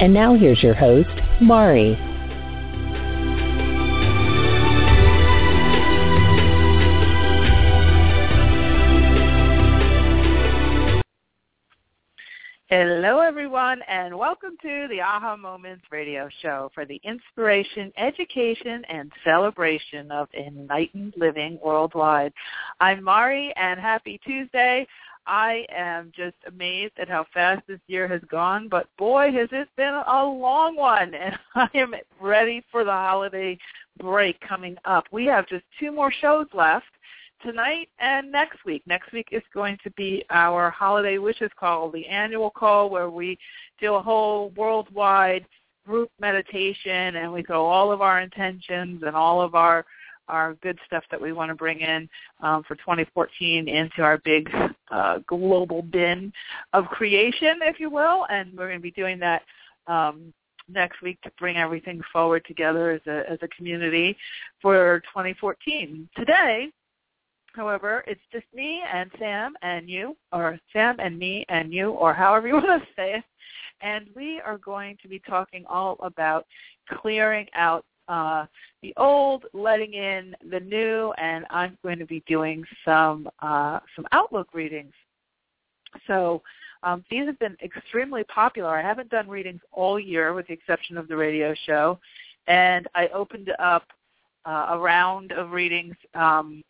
[0.00, 1.08] And now here's your host,
[1.40, 1.98] Mari.
[12.70, 19.10] Hello, everyone, and welcome to the Aha Moments radio show for the inspiration, education, and
[19.24, 22.32] celebration of enlightened living worldwide.
[22.78, 24.86] I'm Mari, and happy Tuesday.
[25.28, 29.68] I am just amazed at how fast this year has gone, but boy, has it
[29.76, 33.58] been a long one, and I am ready for the holiday
[34.00, 35.04] break coming up.
[35.12, 36.86] We have just two more shows left
[37.42, 38.82] tonight and next week.
[38.86, 43.38] Next week is going to be our holiday wishes call, the annual call where we
[43.78, 45.44] do a whole worldwide
[45.86, 49.84] group meditation and we throw all of our intentions and all of our
[50.28, 52.06] our good stuff that we want to bring in
[52.42, 54.50] um, for 2014 into our big
[54.90, 56.32] uh, global bin
[56.72, 59.42] of creation, if you will, and we're going to be doing that
[59.86, 60.32] um,
[60.68, 64.16] next week to bring everything forward together as a as a community
[64.60, 66.08] for 2014.
[66.16, 66.70] Today,
[67.58, 72.14] However, it's just me and Sam and you, or Sam and me and you, or
[72.14, 73.24] however you want to say it.
[73.80, 76.46] And we are going to be talking all about
[77.00, 78.46] clearing out uh,
[78.82, 84.06] the old, letting in the new, and I'm going to be doing some uh, some
[84.12, 84.92] Outlook readings.
[86.06, 86.42] So
[86.82, 88.76] um, these have been extremely popular.
[88.76, 91.98] I haven't done readings all year, with the exception of the radio show,
[92.46, 93.84] and I opened up
[94.44, 96.62] uh, a round of readings um,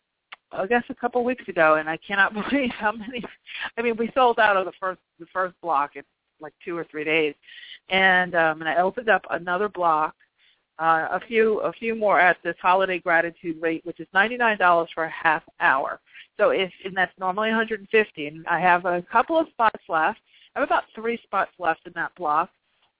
[0.51, 3.23] I guess a couple weeks ago, and I cannot believe how many.
[3.77, 6.03] I mean, we sold out of the first the first block in
[6.39, 7.35] like two or three days,
[7.89, 10.15] and um, and I opened up another block,
[10.79, 14.57] uh, a few a few more at this holiday gratitude rate, which is ninety nine
[14.57, 15.99] dollars for a half hour.
[16.37, 19.49] So if and that's normally one hundred and fifty, and I have a couple of
[19.49, 20.19] spots left.
[20.55, 22.49] I have about three spots left in that block,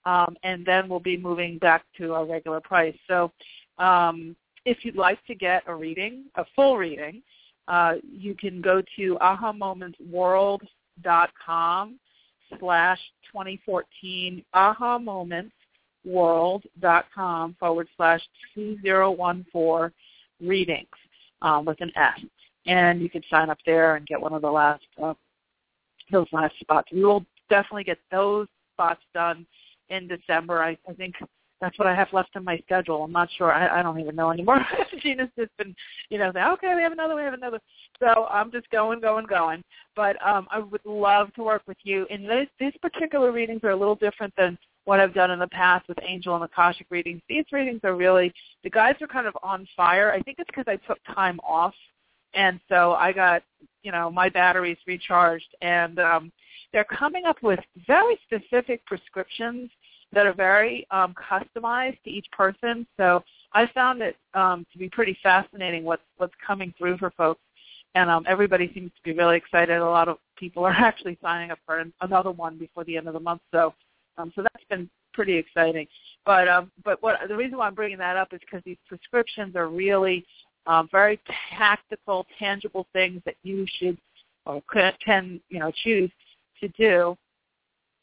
[0.06, 2.96] um, and then we'll be moving back to our regular price.
[3.08, 3.32] So
[3.78, 4.36] um,
[4.66, 7.24] if you'd like to get a reading, a full reading,
[7.68, 12.00] uh, you can go to ahamomentsworld.com
[12.60, 13.00] slash
[13.32, 14.44] 2014
[16.06, 18.22] ahamomentsworld.com forward slash
[18.56, 19.92] 2014
[20.42, 20.88] readings
[21.42, 22.20] um, with an S.
[22.66, 25.14] And you can sign up there and get one of the last uh,
[26.12, 26.92] those last spots.
[26.92, 29.46] We will definitely get those spots done
[29.90, 30.62] in December.
[30.64, 31.16] I, I think
[31.62, 33.04] that's what I have left on my schedule.
[33.04, 33.52] I'm not sure.
[33.52, 34.66] I, I don't even know anymore.
[35.02, 35.76] Gina's just been,
[36.10, 37.60] you know, saying, okay, we have another, we have another.
[38.00, 39.64] So I'm just going, going, going.
[39.96, 42.08] But um, I would love to work with you.
[42.10, 45.48] And these, these particular readings are a little different than what I've done in the
[45.48, 47.22] past with Angel and Akashic readings.
[47.30, 50.12] These readings are really, the guides are kind of on fire.
[50.12, 51.76] I think it's because I took time off.
[52.34, 53.44] And so I got,
[53.84, 55.56] you know, my batteries recharged.
[55.62, 56.32] And um,
[56.72, 59.70] they're coming up with very specific prescriptions
[60.12, 62.86] that are very um, customized to each person.
[62.98, 63.24] So
[63.54, 67.42] I found it um, to be pretty fascinating what's what's coming through for folks,
[67.96, 69.78] and um, everybody seems to be really excited.
[69.78, 73.14] A lot of people are actually signing up for another one before the end of
[73.14, 73.42] the month.
[73.52, 73.74] So
[74.20, 75.88] um, so that's been pretty exciting.
[76.26, 79.56] But um, but what the reason why I'm bringing that up is because these prescriptions
[79.56, 80.26] are really
[80.68, 81.20] um, very
[81.58, 83.98] tactical, tangible things that you should
[84.46, 84.62] or
[85.04, 86.12] can you know choose
[86.60, 87.18] to do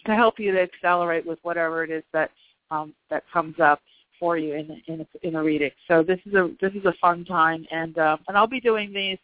[0.04, 2.30] to help you to accelerate with whatever it is that
[2.70, 3.80] um, that comes up
[4.18, 5.70] for you in in a, in a reading.
[5.88, 8.92] So this is a this is a fun time, and uh, and I'll be doing
[8.92, 9.18] these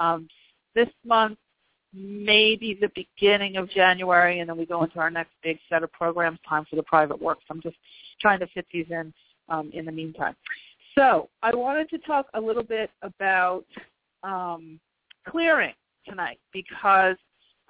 [0.00, 0.28] um,
[0.74, 1.38] this month,
[1.94, 5.92] maybe the beginning of January, and then we go into our next big set of
[5.92, 6.38] programs.
[6.48, 7.38] Time for the private work.
[7.46, 7.76] So I'm just
[8.20, 9.12] trying to fit these in
[9.48, 10.34] um, in the meantime.
[10.96, 13.64] So I wanted to talk a little bit about
[14.22, 14.78] um,
[15.28, 15.74] clearing
[16.06, 17.16] tonight because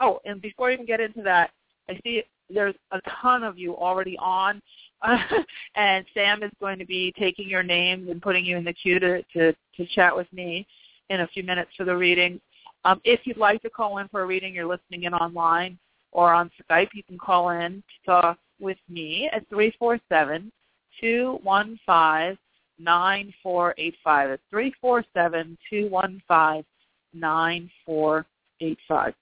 [0.00, 1.50] oh, and before I even get into that,
[1.88, 4.60] I see there's a ton of you already on,
[5.76, 8.98] and Sam is going to be taking your names and putting you in the queue
[9.00, 10.66] to, to, to chat with me
[11.10, 12.40] in a few minutes for the reading.
[12.84, 15.78] Um, if you'd like to call in for a reading, you're listening in online
[16.12, 20.52] or on Skype, you can call in to talk with me at 347
[21.00, 22.38] 215
[22.78, 24.30] 9485.
[24.30, 26.64] It's 347 215
[27.14, 29.14] 9485.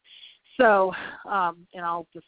[0.58, 0.92] So,
[1.28, 2.26] um, and I'll just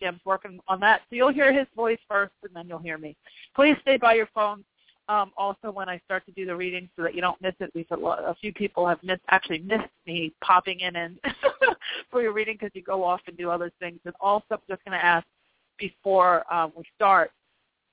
[0.00, 1.02] Sam's working on that.
[1.10, 3.16] So you'll hear his voice first, and then you'll hear me.
[3.54, 4.64] Please stay by your phone.
[5.08, 7.72] Um, also, when I start to do the reading, so that you don't miss it,
[7.72, 11.18] because a few people have missed actually missed me popping in and
[12.10, 13.98] for your reading because you go off and do other things.
[14.04, 15.26] And also, I'm just going to ask
[15.78, 17.30] before um, we start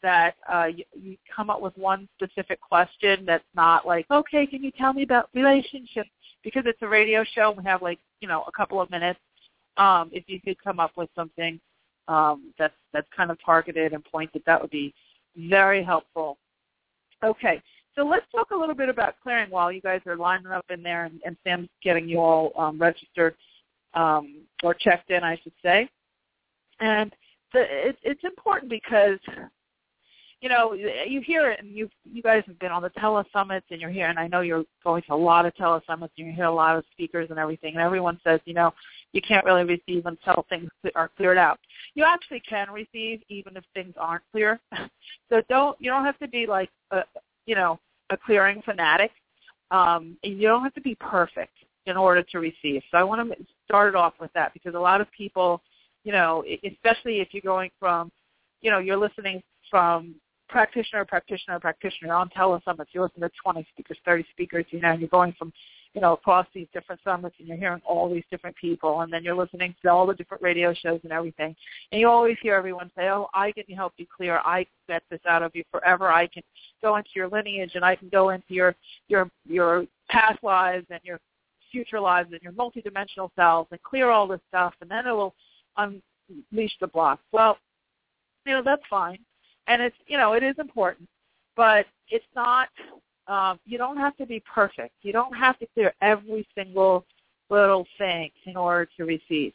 [0.01, 4.63] that uh, you, you come up with one specific question that's not like, okay, can
[4.63, 6.09] you tell me about relationships?
[6.43, 9.19] Because it's a radio show, we have like you know a couple of minutes.
[9.77, 11.59] Um, if you could come up with something
[12.07, 14.93] um, that's that's kind of targeted and pointed, that would be
[15.35, 16.37] very helpful.
[17.23, 17.61] Okay,
[17.95, 20.83] so let's talk a little bit about clearing while you guys are lining up in
[20.83, 23.35] there and, and Sam's getting you all um, registered
[23.93, 25.89] um, or checked in, I should say.
[26.79, 27.13] And
[27.53, 29.19] the, it, it's important because
[30.41, 33.81] you know, you hear it, and you you guys have been on the telesummits, and
[33.81, 36.45] you're here, and I know you're going to a lot of telesummits, and you hear
[36.45, 38.71] a lot of speakers and everything, and everyone says, you know,
[39.15, 41.57] you can't really receive until things are cleared out.
[41.95, 44.59] You actually can receive even if things aren't clear.
[45.29, 47.03] so don't you don't have to be like a
[47.45, 47.79] you know
[48.11, 49.11] a clearing fanatic.
[49.71, 51.53] Um, and you don't have to be perfect
[51.87, 52.81] in order to receive.
[52.91, 55.61] So I want to start it off with that because a lot of people,
[56.03, 58.11] you know, especially if you're going from,
[58.61, 59.41] you know, you're listening
[59.71, 60.15] from
[60.49, 62.87] practitioner, practitioner, practitioner on telesummits.
[62.91, 65.51] You listen to 20 speakers, 30 speakers, you know, and you're going from,
[65.95, 69.23] you know, across these different summits and you're hearing all these different people and then
[69.23, 71.55] you're listening to all the different radio shows and everything.
[71.91, 74.39] And you always hear everyone say, oh, I can help you clear.
[74.45, 76.11] I get this out of you forever.
[76.11, 76.43] I can
[76.83, 78.75] go into your lineage and I can go into your,
[79.07, 81.19] your, your past lives and your
[81.71, 85.33] future lives and your multidimensional selves and clear all this stuff and then it will
[85.77, 87.19] unleash the block.
[87.31, 87.57] Well,
[88.45, 89.17] you know, that's fine
[89.67, 91.07] and it's you know it is important,
[91.55, 92.69] but it's not.
[93.27, 94.93] Um, you don't have to be perfect.
[95.01, 97.05] You don't have to clear every single
[97.49, 99.53] little thing in order to receive.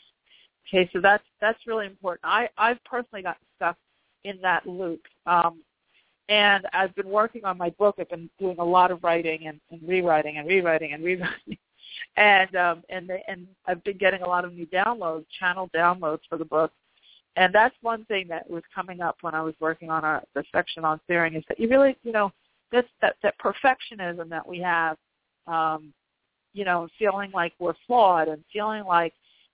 [0.68, 2.20] Okay, so that's that's really important.
[2.24, 3.76] I I've personally gotten stuck
[4.24, 5.02] in that loop.
[5.26, 5.62] Um,
[6.28, 7.96] and I've been working on my book.
[7.98, 11.58] I've been doing a lot of writing and, and rewriting and rewriting and rewriting,
[12.16, 16.20] and um, and they, and I've been getting a lot of new downloads, channel downloads
[16.28, 16.72] for the book.
[17.36, 20.44] And that's one thing that was coming up when I was working on our, the
[20.52, 22.32] section on clearing is that you really, you know,
[22.72, 24.96] this that that perfectionism that we have,
[25.46, 25.92] um,
[26.52, 29.12] you know, feeling like we're flawed and feeling like,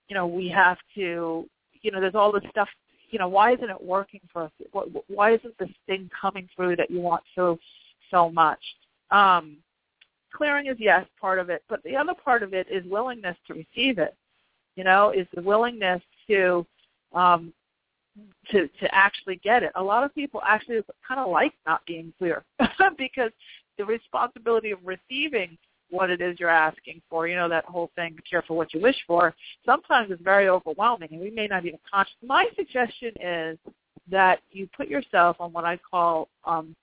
[0.09, 1.47] you know, we have to,
[1.83, 2.69] you know, there's all this stuff.
[3.11, 4.51] You know, why isn't it working for us?
[5.07, 7.59] Why isn't this thing coming through that you want so
[8.11, 8.61] so much?
[9.11, 9.59] Um,
[10.33, 13.55] clearing is yes part of it, but the other part of it is willingness to
[13.55, 14.15] receive it.
[14.75, 16.67] You know, is the willingness to
[17.15, 17.53] um,
[18.51, 19.73] to to actually get it.
[19.75, 22.45] A lot of people actually kind of like not being clear
[22.99, 23.31] because
[23.79, 25.57] the responsibility of receiving
[25.91, 28.81] what it is you're asking for, you know, that whole thing, be careful what you
[28.81, 29.35] wish for,
[29.65, 32.15] sometimes is very overwhelming and we may not even conscious.
[32.25, 33.59] My suggestion is
[34.11, 36.75] that you put yourself on what I call um,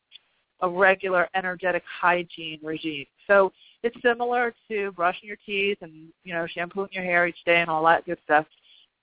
[0.62, 3.06] a regular energetic hygiene regime.
[3.27, 3.51] So
[3.83, 7.69] it's similar to brushing your teeth and, you know, shampooing your hair each day and
[7.69, 8.45] all that good stuff.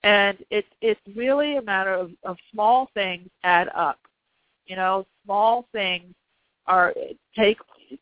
[0.03, 3.99] And it's it's really a matter of, of small things add up.
[4.65, 6.13] You know, small things
[6.67, 6.93] are
[7.37, 7.57] take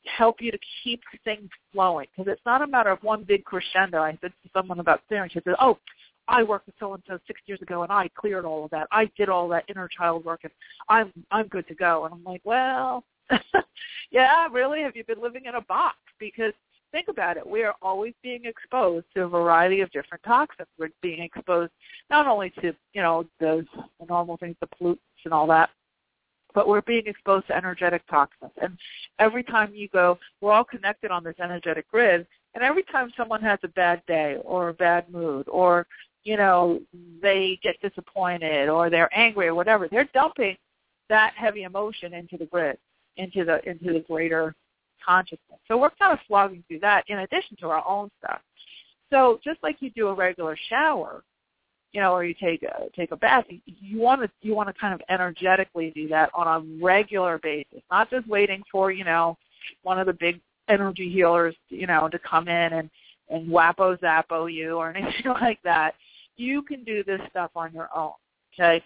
[0.06, 4.00] help you to keep things flowing because it's not a matter of one big crescendo.
[4.00, 5.78] I said to someone about clearing, she said, "Oh,
[6.28, 8.88] I worked with so and so six years ago, and I cleared all of that.
[8.92, 10.54] I did all that inner child work, and
[10.88, 13.04] I'm I'm good to go." And I'm like, "Well,
[14.12, 14.82] yeah, really?
[14.82, 15.98] Have you been living in a box?
[16.20, 16.54] Because
[16.92, 17.46] think about it.
[17.46, 20.68] We are always being exposed to a variety of different toxins.
[20.78, 21.72] We're being exposed
[22.10, 23.66] not only to, you know, the,
[24.00, 25.70] the normal things, the pollutants and all that,
[26.54, 28.52] but we're being exposed to energetic toxins.
[28.62, 28.78] And
[29.20, 33.42] every time you go, we're all connected on this energetic grid, and every time someone
[33.42, 35.86] has a bad day or a bad mood or,
[36.24, 36.82] you know,
[37.22, 40.58] they get disappointed or they're angry or whatever, they're dumping
[41.10, 42.78] that heavy emotion into the grid,
[43.18, 44.56] into the into the greater
[45.10, 45.60] consciousness.
[45.68, 48.42] So we're kind of slogging through that in addition to our own stuff.
[49.12, 51.24] So just like you do a regular shower,
[51.94, 54.80] you know, or you take a take a bath, you want to you want to
[54.80, 59.36] kind of energetically do that on a regular basis, not just waiting for you know
[59.82, 62.90] one of the big energy healers, you know, to come in and
[63.30, 65.96] and whappo zappo you or anything like that.
[66.38, 68.14] You can do this stuff on your own.
[68.54, 68.84] Okay,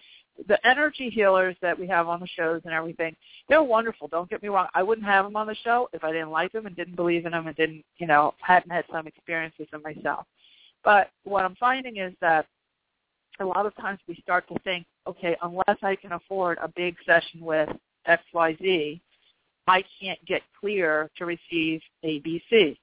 [0.48, 3.14] the energy healers that we have on the shows and everything,
[3.48, 4.08] they're wonderful.
[4.08, 4.66] Don't get me wrong.
[4.74, 7.26] I wouldn't have them on the show if I didn't like them and didn't believe
[7.26, 10.26] in them and didn't, you know, hadn't had some experience with them myself.
[10.82, 12.46] But what I'm finding is that
[13.40, 16.96] a lot of times we start to think, okay, unless I can afford a big
[17.06, 17.68] session with
[18.06, 19.00] XYZ,
[19.66, 22.76] I can't get clear to receive ABC.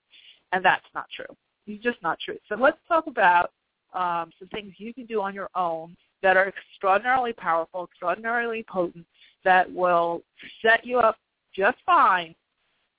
[0.51, 1.35] And that's not true.
[1.67, 2.37] It's just not true.
[2.49, 3.51] So let's talk about
[3.93, 9.05] um, some things you can do on your own that are extraordinarily powerful, extraordinarily potent,
[9.43, 10.21] that will
[10.61, 11.17] set you up
[11.55, 12.35] just fine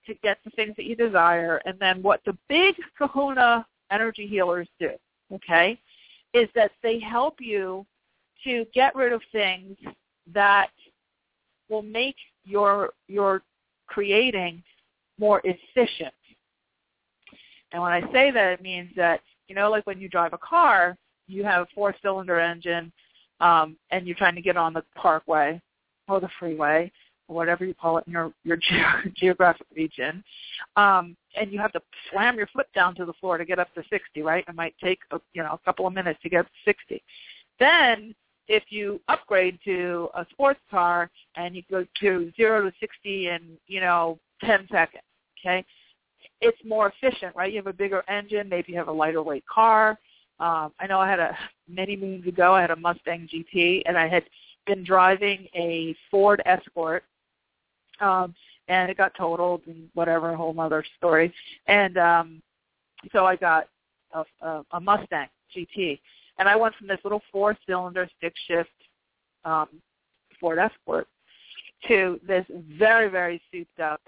[0.07, 1.61] to get the things that you desire.
[1.65, 4.91] And then what the big kahuna energy healers do,
[5.33, 5.79] okay,
[6.35, 7.87] is that they help you
[8.45, 9.77] to get rid of things
[10.33, 10.71] that
[11.69, 13.43] will make your your
[13.87, 14.63] creating
[15.19, 16.15] more efficient.
[17.73, 20.39] And when I say that, it means that you know, like when you drive a
[20.39, 22.93] car, you have a four-cylinder engine,
[23.43, 25.61] um, and you're trying to get on the parkway
[26.09, 26.91] or the freeway
[27.29, 30.25] or whatever you call it in your your ge- geographic region,
[30.77, 33.73] um, and you have to slam your foot down to the floor to get up
[33.75, 34.23] to 60.
[34.23, 34.45] Right?
[34.49, 37.03] It might take a, you know a couple of minutes to get up to 60.
[37.59, 38.15] Then
[38.49, 43.59] if you upgrade to a sports car and you go to zero to 60 in
[43.67, 45.03] you know 10 seconds,
[45.41, 45.65] okay,
[46.41, 47.51] it's more efficient, right?
[47.53, 49.99] You have a bigger engine, maybe you have a lighter weight car.
[50.43, 52.53] Um, I know I had a many moons ago.
[52.53, 54.25] I had a Mustang GT, and I had
[54.67, 57.05] been driving a Ford Escort,
[58.01, 58.35] um,
[58.69, 61.33] and it got totaled and whatever, a whole other story.
[61.67, 62.43] And um,
[63.13, 63.69] so I got
[64.13, 66.01] a, a, a Mustang GT,
[66.39, 68.71] and I went from this little four-cylinder stick-shift
[69.45, 69.69] um,
[70.41, 71.07] Ford Escort
[71.87, 72.45] to this
[72.77, 74.01] very, very souped-up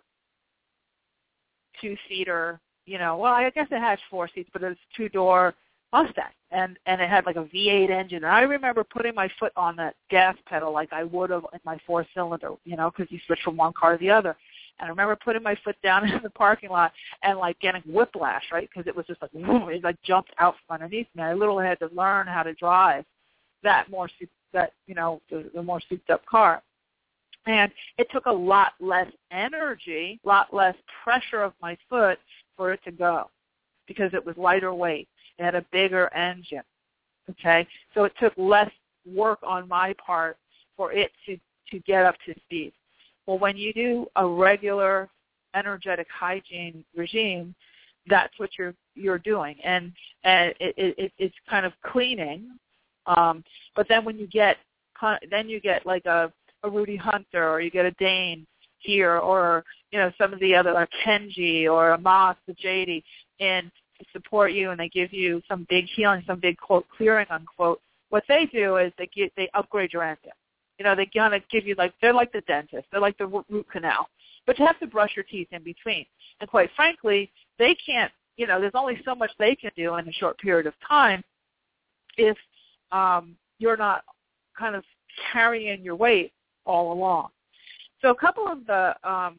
[1.81, 2.61] two-seater.
[2.87, 5.55] You know, well, I guess it has four seats, but it's two-door
[5.95, 8.25] Mustang, and and it had like a V8 engine.
[8.25, 11.61] And I remember putting my foot on that gas pedal like I would have in
[11.65, 14.37] my four-cylinder, you know, because you switch from one car to the other.
[14.81, 18.43] And I remember putting my foot down in the parking lot and like getting whiplash,
[18.51, 18.69] right?
[18.69, 21.23] Because it was just like boom, it like jumped out from underneath me.
[21.23, 23.05] I literally had to learn how to drive
[23.63, 24.09] that more
[24.53, 26.61] that you know the, the more souped up car.
[27.47, 30.75] And it took a lot less energy, a lot less
[31.05, 32.19] pressure of my foot
[32.57, 33.29] for it to go
[33.87, 35.09] because it was lighter weight.
[35.39, 36.63] It had a bigger engine.
[37.31, 37.67] Okay?
[37.95, 38.71] So it took less
[39.07, 40.37] work on my part
[40.77, 41.39] for it to,
[41.71, 42.73] to get up to speed.
[43.27, 45.09] Well, when you do a regular
[45.55, 47.55] energetic hygiene regime,
[48.07, 49.93] that's what you're you're doing, and
[50.25, 52.51] and it, it, it's kind of cleaning.
[53.07, 53.43] Um,
[53.75, 54.59] but then when you get
[55.31, 56.31] then you get like a
[56.63, 58.47] a Rudy Hunter or you get a Dain
[58.79, 63.03] Heer or you know some of the other like Kenji or a Moss, the JD,
[63.41, 67.27] and to support you and they give you some big healing, some big quote clearing
[67.31, 67.81] unquote.
[68.11, 70.33] What they do is they get they upgrade your engine.
[70.79, 73.27] You know, they kind of give you like they're like the dentist, they're like the
[73.27, 74.09] root canal,
[74.47, 76.07] but you have to brush your teeth in between.
[76.41, 78.13] And quite frankly, they can't.
[78.37, 81.23] You know, there's only so much they can do in a short period of time
[82.17, 82.37] if
[82.91, 84.03] um, you're not
[84.59, 84.85] kind of
[85.33, 86.33] carrying your weight
[86.67, 87.29] all along.
[88.03, 89.39] So a couple of the um,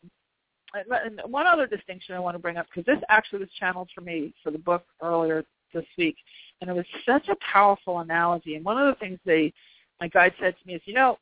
[0.76, 4.02] and one other distinction I want to bring up because this actually was channeled for
[4.02, 6.18] me for the book earlier this week,
[6.62, 8.56] and it was such a powerful analogy.
[8.56, 9.54] And one of the things they
[10.00, 11.18] my guide said to me is, you know,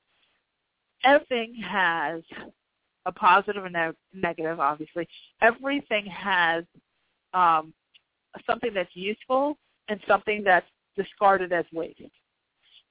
[1.03, 2.21] everything has
[3.05, 4.59] a positive and a negative.
[4.59, 5.07] Obviously,
[5.41, 6.63] everything has
[7.33, 7.73] um,
[8.45, 9.57] something that's useful
[9.89, 12.01] and something that's discarded as waste.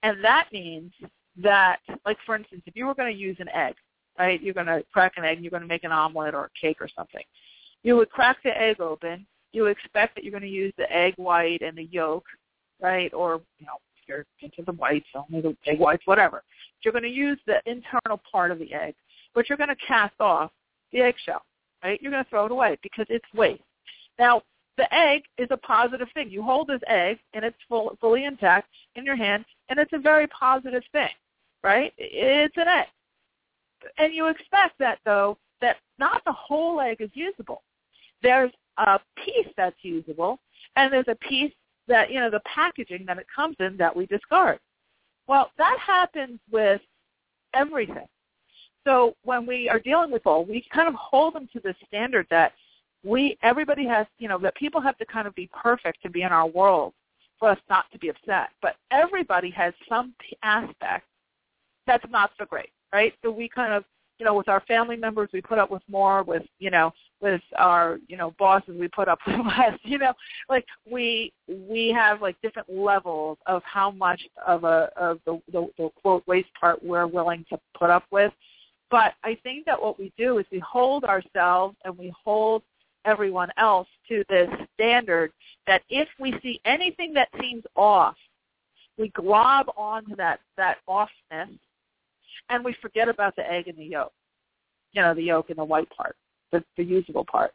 [0.03, 0.93] And that means
[1.43, 3.75] that, like for instance, if you were going to use an egg,
[4.19, 6.61] right, you're going to crack an egg, you're going to make an omelet or a
[6.61, 7.23] cake or something,
[7.83, 9.27] you would crack the egg open.
[9.53, 12.25] You expect that you're going to use the egg white and the yolk,
[12.81, 16.43] right, or you know, if you're into the whites, only the egg whites, whatever.
[16.83, 18.95] You're going to use the internal part of the egg,
[19.35, 20.51] but you're going to cast off
[20.93, 21.43] the eggshell,
[21.85, 22.01] right?
[22.01, 23.63] You're going to throw it away because it's waste.
[24.19, 24.43] Now,
[24.79, 26.31] the egg is a positive thing.
[26.31, 29.99] You hold this egg and it's full, fully intact in your hand, and it's a
[29.99, 31.11] very positive thing
[31.63, 31.93] right?
[31.99, 32.87] It's an egg.
[33.99, 37.63] And you expect that, though, that not the whole egg is usable.
[38.23, 40.39] There's a piece that's usable,
[40.77, 41.53] and there's a piece
[41.89, 44.59] that, you know, the packaging that it comes in that we discard.
[45.27, 46.81] Well, that happens with
[47.55, 48.07] everything.
[48.85, 52.27] So when we are dealing with all, we kind of hold them to the standard
[52.31, 52.53] that
[53.05, 56.23] we, everybody has, you know, that people have to kind of be perfect to be
[56.23, 56.93] in our world
[57.39, 58.51] for us not to be upset.
[58.61, 61.07] But everybody has some aspect
[61.87, 63.13] that's not so great, right?
[63.23, 63.85] So we kind of,
[64.19, 66.23] you know, with our family members, we put up with more.
[66.23, 69.79] With you know, with our you know bosses, we put up with less.
[69.83, 70.13] You know,
[70.49, 75.69] like we we have like different levels of how much of a of the, the,
[75.79, 78.33] the quote waste part we're willing to put up with.
[78.91, 82.63] But I think that what we do is we hold ourselves and we hold
[83.05, 85.33] everyone else to this standard
[85.67, 88.17] that if we see anything that seems off,
[88.99, 91.59] we glob onto that that offness
[92.49, 94.13] and we forget about the egg and the yolk.
[94.93, 96.17] You know, the yolk and the white part,
[96.53, 97.53] the, the usable part.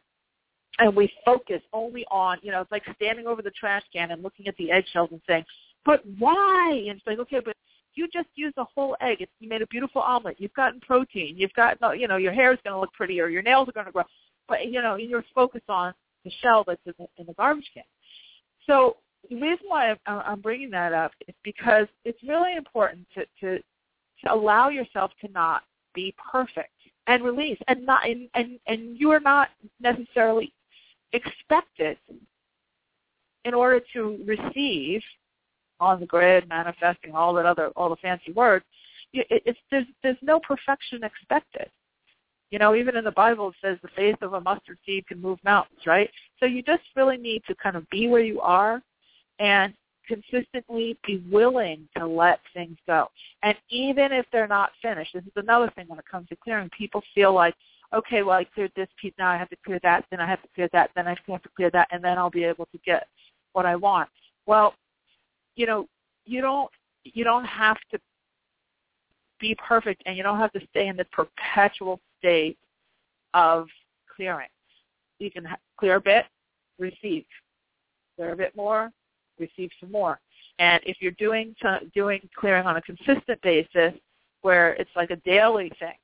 [0.80, 4.22] And we focus only on, you know, it's like standing over the trash can and
[4.22, 5.44] looking at the eggshells and saying,
[5.84, 6.84] but why?
[6.88, 7.56] And it's like, okay, but
[7.94, 10.36] you just use a whole egg, it's, you made a beautiful omelet.
[10.38, 11.34] You've gotten protein.
[11.36, 13.28] You've got, you know, your hair is going to look prettier.
[13.28, 14.04] Your nails are going to grow.
[14.48, 15.92] But you know, you're focused on
[16.24, 17.84] the shell that's in the, in the garbage can.
[18.66, 18.96] So
[19.28, 23.62] the reason why I'm, I'm bringing that up is because it's really important to, to
[24.24, 25.62] to allow yourself to not
[25.94, 26.72] be perfect
[27.06, 29.48] and release and not and and, and you are not
[29.80, 30.52] necessarily
[31.12, 31.96] expected
[33.44, 35.00] in order to receive
[35.80, 38.64] on the grid manifesting all that other all the fancy words
[39.12, 41.70] it, it's there's there's no perfection expected.
[42.50, 45.20] You know even in the bible it says the faith of a mustard seed can
[45.20, 46.10] move mountains right?
[46.40, 48.82] So you just really need to kind of be where you are
[49.38, 49.74] and
[50.08, 53.08] consistently be willing to let things go.
[53.42, 56.70] And even if they're not finished, this is another thing when it comes to clearing.
[56.76, 57.54] People feel like,
[57.94, 60.42] okay, well, I cleared this piece, now I have to clear that, then I have
[60.42, 62.78] to clear that, then I have to clear that, and then I'll be able to
[62.84, 63.06] get
[63.52, 64.08] what I want.
[64.46, 64.74] Well,
[65.56, 65.86] you know,
[66.26, 66.70] you don't
[67.04, 67.98] you don't have to
[69.40, 72.58] be perfect, and you don't have to stay in the perpetual state
[73.34, 73.68] of
[74.14, 74.48] clearing.
[75.18, 75.46] You can
[75.78, 76.26] clear a bit,
[76.78, 77.24] receive.
[78.16, 78.90] Clear a bit more,
[79.38, 80.20] receive some more.
[80.58, 81.54] And if you're doing
[81.94, 83.92] doing clearing on a consistent basis,
[84.42, 85.96] where it's like a daily thing,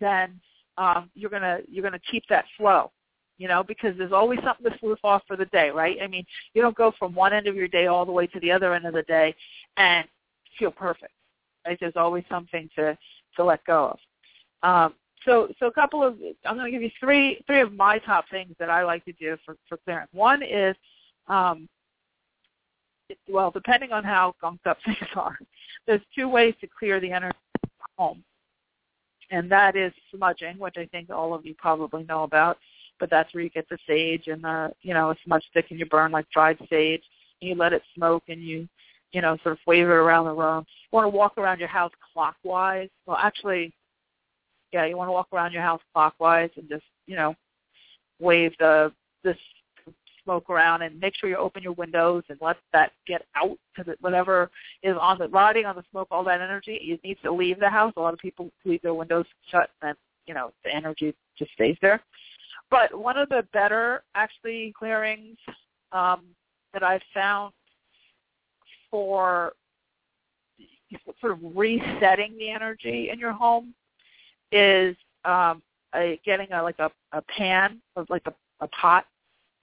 [0.00, 0.40] then
[0.78, 2.90] um, you're gonna you're gonna keep that flow,
[3.38, 5.98] you know, because there's always something to sloof off for the day, right?
[6.02, 8.40] I mean, you don't go from one end of your day all the way to
[8.40, 9.34] the other end of the day
[9.76, 10.06] and
[10.58, 11.12] feel perfect,
[11.66, 11.78] right?
[11.80, 12.96] There's always something to
[13.36, 13.98] to let go of.
[14.68, 14.94] Um,
[15.24, 18.26] so so a couple of I'm going to give you three three of my top
[18.30, 20.06] things that I like to do for for clearing.
[20.12, 20.76] One is
[21.28, 21.68] um,
[23.28, 25.38] well, depending on how gunked up things are,
[25.86, 27.36] there's two ways to clear the energy
[27.96, 28.22] home.
[29.30, 32.58] And that is smudging, which I think all of you probably know about.
[32.98, 35.78] But that's where you get the sage and the, you know, a smudge stick and
[35.78, 37.02] you burn like dried sage.
[37.40, 38.68] And you let it smoke and you,
[39.12, 40.64] you know, sort of wave it around the room.
[40.90, 42.88] You want to walk around your house clockwise.
[43.04, 43.74] Well, actually,
[44.72, 47.34] yeah, you want to walk around your house clockwise and just, you know,
[48.20, 48.92] wave the
[49.22, 49.36] this
[50.26, 53.94] smoke around and make sure you open your windows and let that get out because
[54.00, 54.50] whatever
[54.82, 57.70] is on the riding on the smoke, all that energy, it needs to leave the
[57.70, 57.92] house.
[57.96, 61.76] A lot of people leave their windows shut and you know the energy just stays
[61.80, 62.02] there.
[62.70, 65.38] But one of the better actually clearings
[65.92, 66.24] um,
[66.72, 67.54] that I've found
[68.90, 69.52] for
[71.20, 73.74] sort of resetting the energy in your home
[74.52, 75.62] is um,
[75.94, 79.06] a, getting a like a, a pan like a, a pot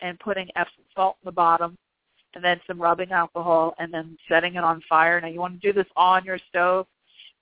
[0.03, 1.75] and putting Epsom salt in the bottom
[2.35, 5.19] and then some rubbing alcohol and then setting it on fire.
[5.19, 6.85] Now you want to do this on your stove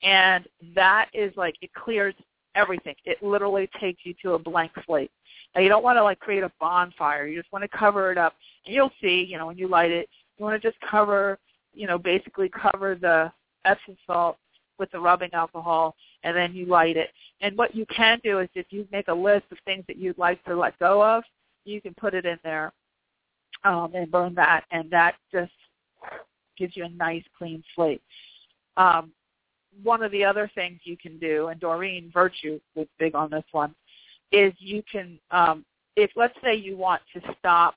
[0.03, 2.15] and that is like it clears
[2.55, 2.95] everything.
[3.05, 5.11] It literally takes you to a blank slate.
[5.55, 7.27] Now you don't want to like create a bonfire.
[7.27, 8.35] You just want to cover it up.
[8.65, 11.39] And you'll see, you know, when you light it, you want to just cover,
[11.73, 13.31] you know, basically cover the
[13.65, 14.37] Epsom salt
[14.79, 17.09] with the rubbing alcohol and then you light it.
[17.41, 20.17] And what you can do is if you make a list of things that you'd
[20.17, 21.23] like to let go of,
[21.65, 22.71] you can put it in there
[23.63, 25.51] um, and burn that, and that just
[26.57, 28.01] gives you a nice clean slate.
[28.77, 29.11] Um,
[29.83, 33.43] one of the other things you can do, and Doreen Virtue was big on this
[33.51, 33.73] one,
[34.31, 37.75] is you can, um, if let's say you want to stop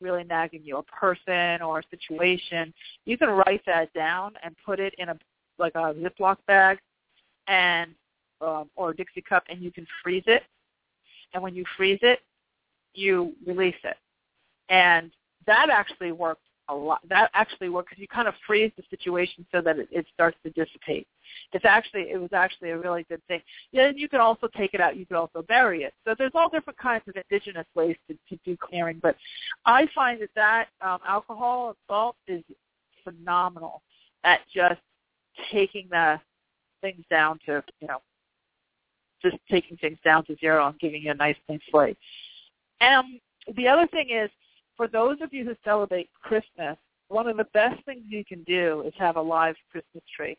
[0.00, 2.72] really nagging you, a person or a situation,
[3.04, 5.18] you can write that down and put it in a
[5.58, 6.78] like a Ziploc bag
[7.46, 7.90] and
[8.40, 10.42] um, or a Dixie cup, and you can freeze it.
[11.34, 12.20] And when you freeze it,
[12.94, 13.96] you release it.
[14.68, 15.10] And
[15.46, 17.00] that actually worked a lot.
[17.08, 20.36] That actually worked because you kind of freeze the situation so that it, it starts
[20.44, 21.06] to dissipate.
[21.52, 23.40] It's actually it was actually a really good thing.
[23.72, 24.96] Yeah, you can also take it out.
[24.96, 25.92] You can also bury it.
[26.06, 29.00] So there's all different kinds of indigenous ways to, to do clearing.
[29.02, 29.16] But
[29.66, 32.44] I find that that um, alcohol and salt is
[33.02, 33.82] phenomenal
[34.24, 34.80] at just
[35.52, 36.20] taking the
[36.80, 38.00] things down to you know
[39.22, 41.98] just taking things down to zero and giving you a nice clean slate.
[42.80, 43.20] And
[43.56, 44.30] the other thing is,
[44.76, 46.76] for those of you who celebrate Christmas,
[47.08, 50.36] one of the best things you can do is have a live Christmas tree.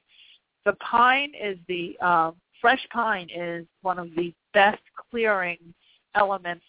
[0.65, 5.58] The pine is the um, fresh pine is one of the best clearing
[6.15, 6.63] elements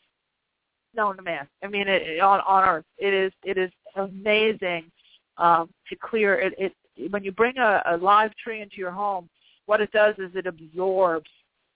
[0.94, 1.46] known to man.
[1.62, 4.90] I mean, it, on on Earth, it is it is amazing
[5.38, 6.54] um, to clear it.
[6.58, 9.28] It when you bring a, a live tree into your home,
[9.66, 11.30] what it does is it absorbs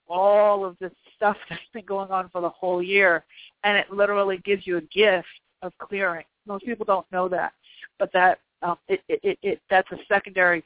[0.08, 3.24] all of this stuff that's been going on for the whole year,
[3.64, 5.26] and it literally gives you a gift
[5.62, 6.24] of clearing.
[6.46, 7.52] Most people don't know that,
[7.98, 10.64] but that um, it, it, it, it that's a secondary,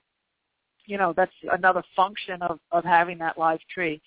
[0.86, 4.00] you know, that's another function of of having that live tree.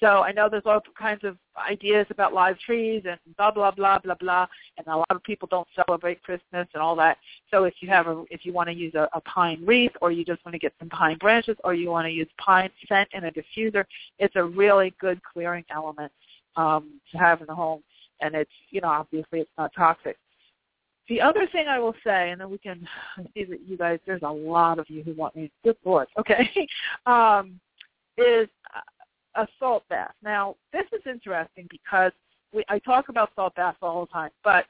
[0.00, 3.98] So I know there's all kinds of ideas about live trees and blah blah blah
[3.98, 4.46] blah blah,
[4.78, 7.18] and a lot of people don't celebrate Christmas and all that.
[7.50, 10.10] So if you have a if you want to use a, a pine wreath, or
[10.10, 13.10] you just want to get some pine branches, or you want to use pine scent
[13.12, 13.84] in a diffuser,
[14.18, 16.10] it's a really good clearing element
[16.56, 17.82] um, to have in the home,
[18.22, 20.16] and it's you know obviously it's not toxic.
[21.10, 22.88] The other thing I will say, and then we can
[23.34, 25.50] see that you guys, there's a lot of you who want me.
[25.62, 26.48] Good Lord, okay,
[27.06, 27.60] um,
[28.16, 28.48] is
[29.36, 30.14] a salt bath.
[30.22, 32.12] Now, this is interesting because
[32.52, 34.66] we, I talk about salt baths all the time, but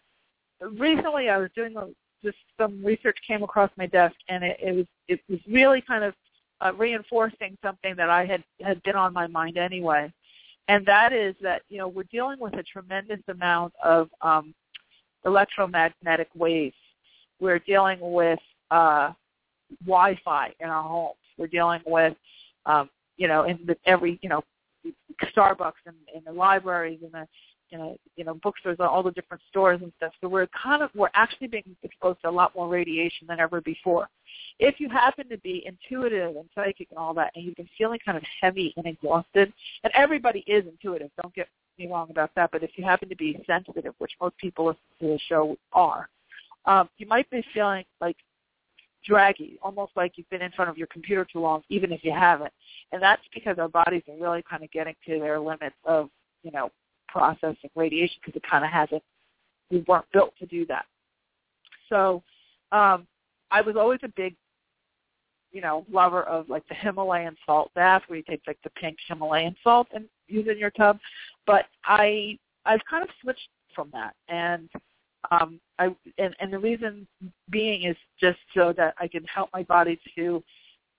[0.61, 1.89] recently I was doing a,
[2.23, 6.05] just some research came across my desk, and it, it was it was really kind
[6.05, 6.15] of
[6.61, 10.13] uh, reinforcing something that I had had been on my mind anyway,
[10.69, 14.55] and that is that you know we're dealing with a tremendous amount of um,
[15.25, 16.77] electromagnetic waves.
[17.41, 18.39] We're dealing with
[18.71, 19.13] uh,
[19.87, 21.17] Wi-Fi in our homes.
[21.39, 22.15] We're dealing with
[22.67, 24.43] um, you know, in the, every, you know,
[25.37, 27.29] Starbucks and in the libraries and the,
[27.69, 30.13] you know, you know, bookstores, all the different stores and stuff.
[30.21, 33.61] So we're kind of, we're actually being exposed to a lot more radiation than ever
[33.61, 34.09] before.
[34.59, 38.01] If you happen to be intuitive and psychic and all that, and you've been feeling
[38.05, 39.53] kind of heavy and exhausted,
[39.85, 43.17] and everybody is intuitive, don't get me wrong about that, but if you happen to
[43.17, 46.09] be sensitive, which most people listen to the show are,
[46.65, 48.17] um, you might be feeling like
[49.07, 52.13] draggy, almost like you've been in front of your computer too long, even if you
[52.13, 52.53] haven't.
[52.93, 56.11] And that's because our bodies are really kind of getting to their limits of,
[56.43, 56.71] you know,
[57.09, 59.03] processing radiation because it kind of hasn't,
[59.71, 60.85] we weren't built to do that.
[61.89, 62.23] So
[62.73, 63.07] um,
[63.51, 64.35] I was always a big,
[65.53, 68.97] you know, lover of like the Himalayan salt bath where you take like the pink
[69.09, 70.99] Himalayan salt and use it in your tub.
[71.47, 74.15] But I, I've kind of switched from that.
[74.29, 74.69] And
[75.31, 77.07] um, I and, and the reason
[77.51, 80.43] being is just so that I can help my body to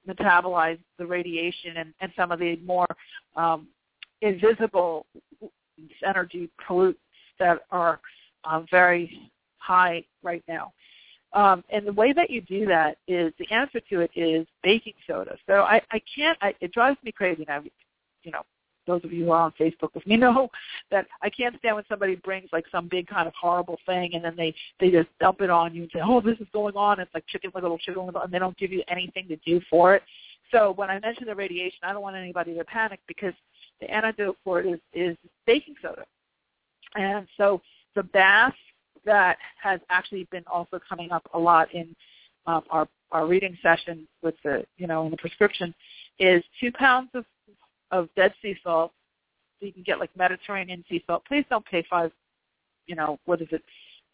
[0.08, 2.88] metabolize the radiation and, and some of the more
[3.36, 3.68] um,
[4.22, 5.06] invisible
[6.06, 6.96] energy pollutants
[7.40, 8.00] that are
[8.44, 10.72] uh, very high right now.
[11.34, 14.94] Um, and the way that you do that is the answer to it is baking
[15.08, 15.38] soda.
[15.48, 16.38] So I, I can't.
[16.42, 17.62] I, it drives me crazy now.
[18.24, 18.42] You know,
[18.88, 20.50] those of you who are on Facebook with me know
[20.92, 24.24] that I can't stand when somebody brings like some big kind of horrible thing and
[24.24, 27.00] then they they just dump it on you and say, "Oh, this is going on."
[27.00, 29.96] It's like chicken little chicken little, and they don't give you anything to do for
[29.96, 30.04] it.
[30.52, 33.34] So when I mention the radiation, I don't want anybody to panic because
[33.80, 36.06] the antidote for it is is baking soda.
[36.96, 37.62] And so
[37.96, 38.54] the bath
[39.06, 41.96] that has actually been also coming up a lot in
[42.46, 45.74] um, our our reading session with the you know in the prescription
[46.20, 47.26] is two pounds of
[47.92, 48.92] of Dead Sea salt.
[49.60, 51.24] So you can get like Mediterranean sea salt.
[51.28, 52.12] Please don't pay five,
[52.88, 53.64] you know, what is it,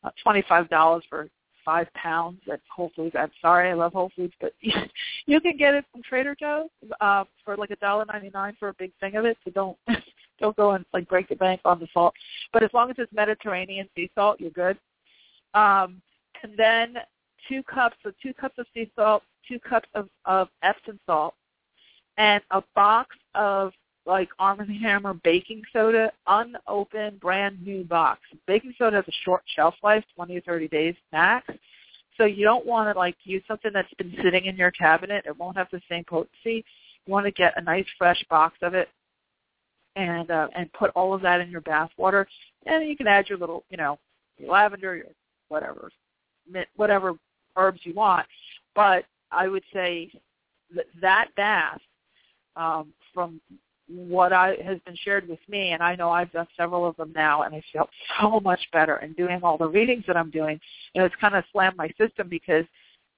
[0.04, 1.30] uh, twenty-five dollars for
[1.64, 3.16] five pounds at Whole Foods.
[3.18, 6.70] I'm sorry, I love Whole Foods, but you can get it from Trader Joe's
[7.02, 9.38] uh, for like a dollar ninety-nine for a big thing of it.
[9.46, 9.78] So don't
[10.40, 12.14] don't go and like break the bank on the salt.
[12.54, 14.78] But as long as it's Mediterranean sea salt, you're good.
[15.54, 16.02] Um,
[16.44, 16.98] and then
[17.48, 21.34] two cups, so two cups of sea salt, two cups of, of Epsom salt,
[22.18, 23.72] and a box of
[24.06, 28.22] like Arm & Hammer baking soda, unopened, brand new box.
[28.48, 31.46] Baking soda has a short shelf life, 20 or 30 days max.
[32.18, 35.26] So you don't want to like use something that's been sitting in your cabinet.
[35.28, 36.66] It won't have the same potency.
[37.06, 38.88] You want to get a nice fresh box of it
[39.96, 42.28] and uh, and put all of that in your bath water.
[42.66, 44.00] And you can add your little, you know,
[44.38, 45.06] your lavender, your
[45.50, 45.92] whatever,
[46.76, 47.14] whatever
[47.56, 48.26] herbs you want.
[48.74, 50.12] But I would say
[50.76, 51.82] that that bath
[52.58, 53.40] um, from
[53.88, 57.14] what I has been shared with me, and I know I've done several of them
[57.16, 57.88] now, and I feel
[58.20, 58.96] so much better.
[58.98, 60.60] And doing all the readings that I'm doing,
[60.94, 62.66] you know, it's kind of slammed my system because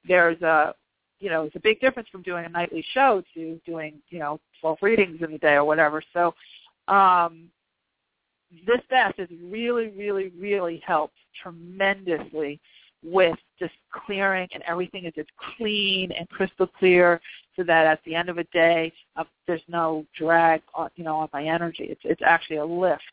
[0.07, 0.75] there's a,
[1.19, 4.39] you know, it's a big difference from doing a nightly show to doing, you know,
[4.61, 6.03] 12 readings in a day or whatever.
[6.13, 6.33] So,
[6.87, 7.49] um,
[8.65, 12.59] this bath has really, really, really helped tremendously
[13.03, 13.73] with just
[14.05, 17.21] clearing and everything is just clean and crystal clear
[17.59, 21.17] so that at the end of a day uh, there's no drag on you know
[21.17, 21.83] on my energy.
[21.83, 23.03] It's it's actually a lift.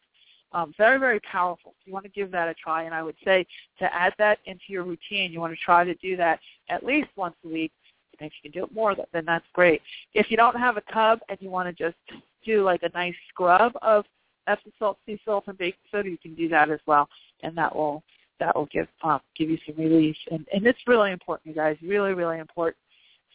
[0.52, 1.72] Um, very very powerful.
[1.72, 3.44] So you want to give that a try and i would say
[3.80, 7.08] to add that into your routine you want to try to do that at least
[7.16, 7.72] once a week.
[8.20, 9.82] And if you can do it more then that's great.
[10.14, 11.98] If you don't have a tub and you want to just
[12.44, 14.04] do like a nice scrub of
[14.46, 17.08] Epsom salt, sea salt, and baking soda, you can do that as well,
[17.42, 18.04] and that will
[18.38, 20.16] that will give um, give you some relief.
[20.30, 21.76] And, and it's really important, you guys.
[21.82, 22.76] Really, really important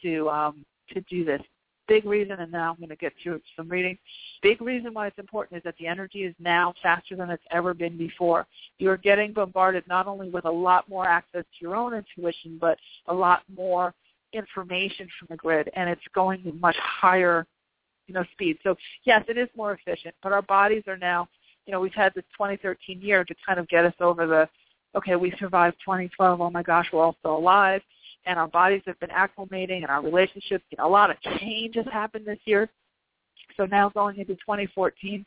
[0.03, 1.41] to um, to do this.
[1.87, 3.97] Big reason, and now I'm going to get through some reading.
[4.41, 7.73] Big reason why it's important is that the energy is now faster than it's ever
[7.73, 8.47] been before.
[8.77, 12.77] You're getting bombarded not only with a lot more access to your own intuition, but
[13.07, 13.93] a lot more
[14.31, 17.45] information from the grid, and it's going much higher
[18.11, 18.57] you know, speed.
[18.63, 18.75] So
[19.05, 21.29] yes, it is more efficient, but our bodies are now,
[21.65, 24.49] you know, we've had this 2013 year to kind of get us over the,
[24.97, 26.41] okay, we survived 2012.
[26.41, 27.81] Oh my gosh, we're all still alive,
[28.25, 30.63] and our bodies have been acclimating, and our relationships.
[30.69, 32.69] You know, a lot of change has happened this year.
[33.57, 35.25] So now going into 2014,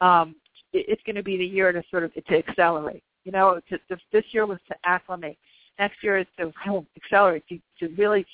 [0.00, 0.34] um,
[0.72, 3.02] it, it's going to be the year to sort of to accelerate.
[3.24, 5.38] You know, to, to, this year was to acclimate.
[5.78, 6.52] Next year is to
[6.96, 8.26] accelerate, to, to really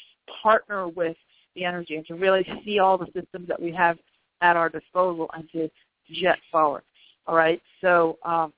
[0.43, 1.17] partner with
[1.55, 3.99] the energy and to really see all the systems that we have
[4.43, 5.71] at our disposal and to
[6.13, 6.83] jet forward.
[7.27, 7.63] All right.
[7.81, 8.53] So um,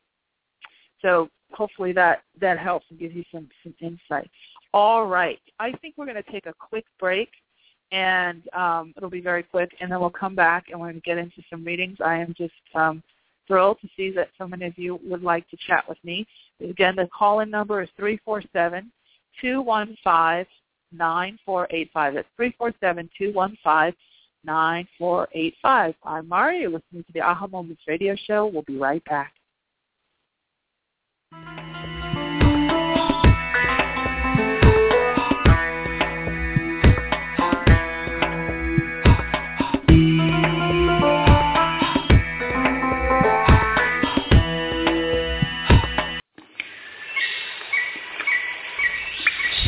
[1.03, 4.31] so hopefully that that helps and gives you some some insight.
[4.75, 5.41] All right.
[5.59, 7.29] I think we're going to take a quick break
[7.93, 11.03] and um, it'll be very quick, and then we'll come back and we're going to
[11.03, 11.99] get into some readings.
[12.03, 13.03] I am just um,
[13.47, 16.27] thrilled to see that so many of you would like to chat with me.
[16.67, 18.91] Again, the call-in number is three four seven
[19.41, 20.47] two one five
[20.91, 22.15] nine four eight five.
[22.15, 23.95] That's three four seven two one five
[24.43, 25.95] nine four eight five.
[26.03, 26.61] I'm Mari.
[26.61, 28.47] You're listening to the Aha Moments Radio Show.
[28.47, 29.35] We'll be right back.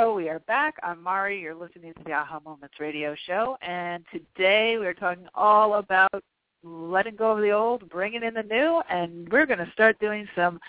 [0.00, 0.76] Hello, we are back.
[0.84, 1.40] I'm Mari.
[1.40, 6.22] You're listening to the Aha Moments radio show, and today we're talking all about
[6.62, 10.28] letting go of the old, bringing in the new, and we're going to start doing
[10.36, 10.60] some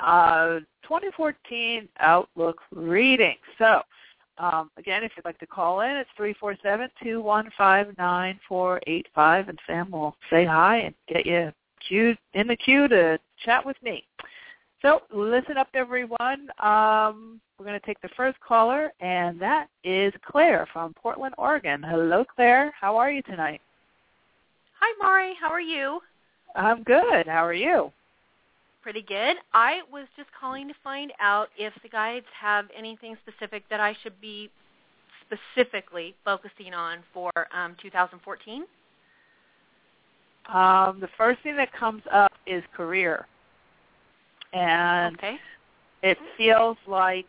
[0.00, 3.38] uh, 2014 Outlook readings.
[3.58, 3.80] So,
[4.38, 6.10] um, again, if you'd like to call in, it's
[7.00, 11.52] 347-215-9485, and Sam will say hi and get you
[11.86, 14.04] queued in the queue to chat with me.
[14.84, 16.50] So listen up, everyone.
[16.62, 21.82] Um, we're going to take the first caller, and that is Claire from Portland, Oregon.
[21.82, 22.70] Hello, Claire.
[22.78, 23.62] How are you tonight?
[24.78, 25.32] Hi, Mari.
[25.40, 26.00] How are you?
[26.54, 27.26] I'm good.
[27.26, 27.90] How are you?
[28.82, 29.36] Pretty good.
[29.54, 33.96] I was just calling to find out if the guides have anything specific that I
[34.02, 34.50] should be
[35.24, 38.64] specifically focusing on for um, 2014.
[40.52, 43.26] Um, the first thing that comes up is career
[44.54, 45.36] and okay.
[46.02, 47.26] it feels like.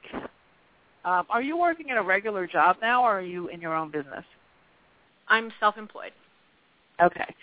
[1.04, 3.92] Um, are you working at a regular job now, or are you in your own
[3.92, 4.26] business?
[5.28, 6.12] I'm self-employed.
[7.00, 7.36] Okay,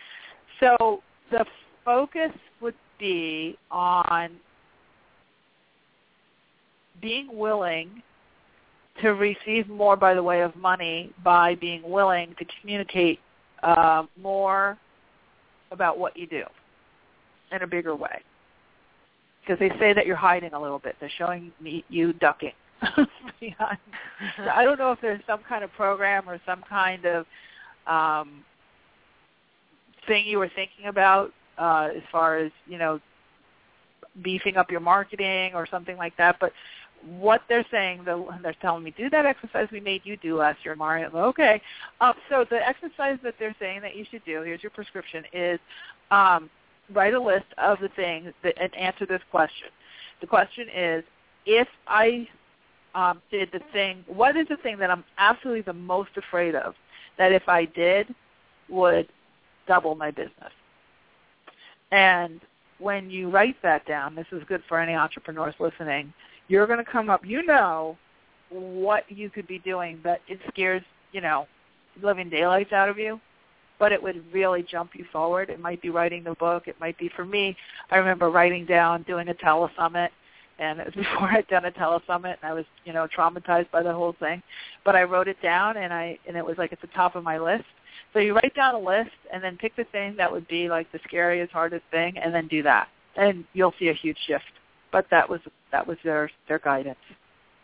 [0.58, 1.44] so the
[1.84, 4.32] focus would be on
[7.00, 8.02] being willing
[9.00, 13.18] to receive more by the way of money by being willing to communicate
[13.62, 14.78] uh, more
[15.70, 16.44] about what you do.
[17.50, 18.22] in a bigger way.
[19.42, 20.96] Because they say that you're hiding a little bit.
[21.00, 22.52] They're showing me you ducking.
[24.36, 27.26] So I don't know if there's some kind of program or some kind of
[27.88, 28.44] um,
[30.06, 33.00] thing you were thinking about uh, as far as you know
[34.22, 36.36] beefing up your marketing or something like that.
[36.40, 36.52] But
[37.18, 40.76] what they're saying, they're telling me, do that exercise we made you do last year,
[40.76, 41.10] Mario.
[41.10, 41.60] Okay.
[42.00, 45.58] Um, so the exercise that they're saying that you should do, here's your prescription, is
[46.10, 46.48] um,
[46.92, 49.68] write a list of the things that, and answer this question.
[50.20, 51.04] The question is,
[51.46, 52.28] if I
[52.94, 56.74] um, did the thing, what is the thing that I'm absolutely the most afraid of
[57.18, 58.14] that if I did
[58.68, 59.08] would
[59.66, 60.52] double my business?
[61.90, 62.40] And
[62.78, 66.12] when you write that down, this is good for any entrepreneurs listening,
[66.48, 67.96] you're going to come up, you know
[68.50, 71.46] what you could be doing that it scares, you know,
[72.02, 73.20] living daylights out of you,
[73.82, 75.50] but it would really jump you forward.
[75.50, 76.68] It might be writing the book.
[76.68, 77.56] It might be for me,
[77.90, 80.10] I remember writing down, doing a telesummit,
[80.60, 83.82] and it was before I'd done a telesummit, and I was, you know, traumatized by
[83.82, 84.40] the whole thing.
[84.84, 87.24] But I wrote it down, and I and it was like at the top of
[87.24, 87.64] my list.
[88.12, 90.86] So you write down a list, and then pick the thing that would be like
[90.92, 94.44] the scariest, hardest thing, and then do that, and you'll see a huge shift.
[94.92, 95.40] But that was
[95.72, 97.00] that was their their guidance.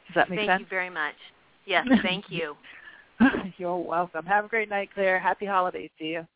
[0.08, 0.58] Does that make thank sense?
[0.62, 1.14] Thank you very much.
[1.64, 2.56] Yes, thank you.
[3.58, 4.24] You're welcome.
[4.26, 5.18] Have a great night, Claire.
[5.18, 6.26] Happy holidays to you.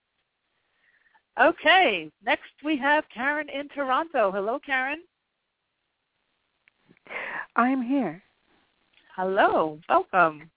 [1.41, 4.31] Okay, next we have Karen in Toronto.
[4.31, 5.03] Hello, Karen.
[7.57, 8.23] I'm here.
[9.17, 9.79] Hello.
[9.89, 10.51] Welcome.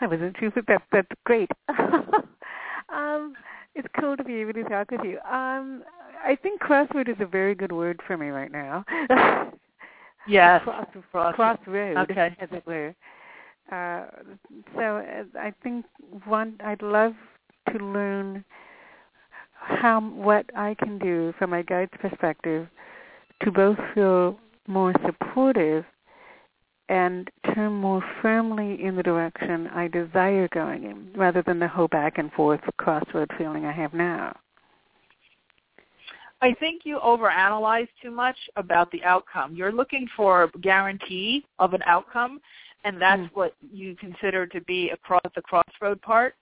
[0.00, 1.50] I wasn't sure if that that's great.
[2.88, 3.34] um,
[3.74, 5.18] it's cool to be able to talk with you.
[5.20, 5.82] Um,
[6.24, 8.84] I think crossroad is a very good word for me right now.
[10.28, 10.62] yes.
[10.64, 10.86] Cross,
[11.34, 12.36] crossroad, okay.
[12.40, 12.94] as it were.
[13.70, 14.06] Uh,
[14.76, 15.84] so uh, I think
[16.24, 17.14] one, I'd love
[17.72, 18.44] to learn
[19.54, 22.68] how what I can do from my guide's perspective
[23.42, 25.84] to both feel more supportive
[26.88, 31.88] and turn more firmly in the direction I desire going in, rather than the whole
[31.88, 34.36] back and forth crossroad feeling I have now.
[36.42, 39.54] I think you overanalyze too much about the outcome.
[39.56, 42.40] You're looking for a guarantee of an outcome,
[42.86, 43.30] and that's mm.
[43.34, 46.34] what you consider to be across the crossroad part.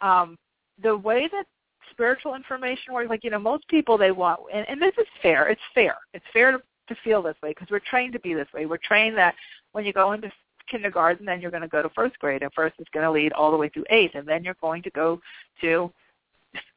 [0.00, 0.36] Um,
[0.82, 1.44] the way that
[1.90, 5.48] spiritual information works, like you know, most people they want, and, and this is fair.
[5.48, 5.96] It's fair.
[6.14, 8.66] It's fair to to feel this way because we're trained to be this way.
[8.66, 9.34] We're trained that
[9.72, 10.32] when you go into
[10.68, 13.32] kindergarten, then you're going to go to first grade, and first is going to lead
[13.32, 15.20] all the way through eighth, and then you're going to go
[15.60, 15.92] to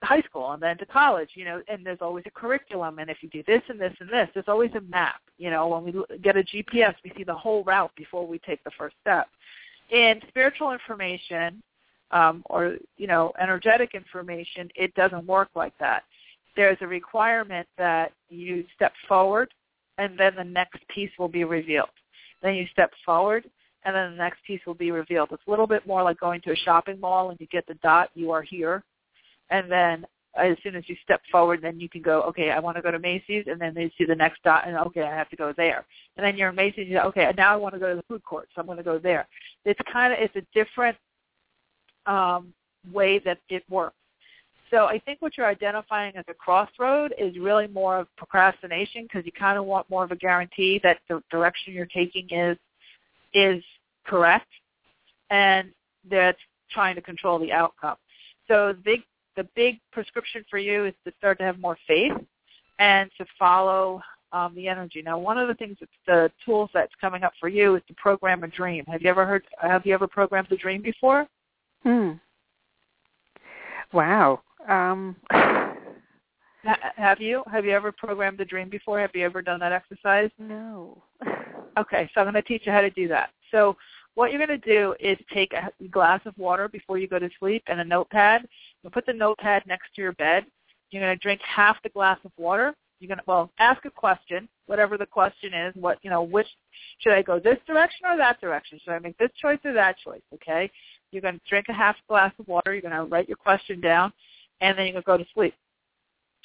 [0.03, 3.17] high school and then to college, you know, and there's always a curriculum and if
[3.21, 6.17] you do this and this and this, there's always a map, you know, when we
[6.21, 9.27] get a GPS, we see the whole route before we take the first step.
[9.91, 11.61] In spiritual information
[12.11, 16.03] um, or, you know, energetic information, it doesn't work like that.
[16.55, 19.53] There's a requirement that you step forward
[19.97, 21.89] and then the next piece will be revealed.
[22.41, 23.49] Then you step forward,
[23.85, 25.29] and then the next piece will be revealed.
[25.31, 27.75] It's a little bit more like going to a shopping mall and you get the
[27.75, 28.83] dot, you are here.
[29.49, 32.75] And then as soon as you step forward, then you can go, okay, I want
[32.77, 35.29] to go to Macy's, and then they see the next dot, and okay, I have
[35.29, 35.85] to go there.
[36.17, 38.03] And then you're in Macy's, you say, okay, now I want to go to the
[38.03, 39.27] food court, so I'm going to go there.
[39.63, 40.97] It's kind of, it's a different
[42.07, 42.53] um,
[42.91, 43.95] way that it works.
[44.71, 49.23] So I think what you're identifying as a crossroad is really more of procrastination because
[49.23, 52.57] you kind of want more of a guarantee that the direction you're taking is
[53.35, 53.63] is
[54.03, 54.49] correct,
[55.29, 55.71] and
[56.09, 56.39] that's
[56.71, 57.97] trying to control the outcome.
[58.47, 59.03] So the big
[59.35, 62.13] the big prescription for you is to start to have more faith
[62.79, 65.01] and to follow um, the energy.
[65.01, 67.93] Now, one of the things, that's the tools that's coming up for you is to
[67.93, 68.83] program a dream.
[68.87, 69.43] Have you ever heard?
[69.61, 71.27] Have you ever programmed a dream before?
[71.83, 72.11] Hmm.
[73.93, 74.41] Wow.
[74.67, 75.15] Um,
[76.95, 77.43] have you?
[77.51, 78.99] Have you ever programmed a dream before?
[78.99, 80.31] Have you ever done that exercise?
[80.39, 81.03] No.
[81.77, 83.29] okay, so I'm going to teach you how to do that.
[83.51, 83.77] So
[84.15, 87.29] what you're going to do is take a glass of water before you go to
[87.39, 88.47] sleep and a notepad.
[88.83, 90.45] You put the notepad next to your bed.
[90.91, 92.73] You're going to drink half the glass of water.
[92.99, 95.73] You're going to well ask a question, whatever the question is.
[95.75, 96.47] What you know, which
[96.99, 98.79] should I go this direction or that direction?
[98.83, 100.21] Should I make this choice or that choice?
[100.33, 100.71] Okay.
[101.11, 102.73] You're going to drink a half glass of water.
[102.73, 104.13] You're going to write your question down
[104.61, 105.53] and then you can go to sleep.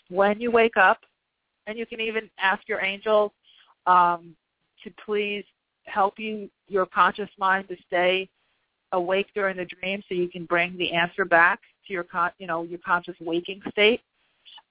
[0.09, 0.99] When you wake up,
[1.69, 3.31] and you can even ask your angels
[3.87, 4.35] um,
[4.83, 5.45] to please
[5.89, 8.29] help you, your conscious mind, to stay
[8.93, 12.47] awake during the dream, so you can bring the answer back to your, con- you
[12.47, 14.01] know, your conscious waking state.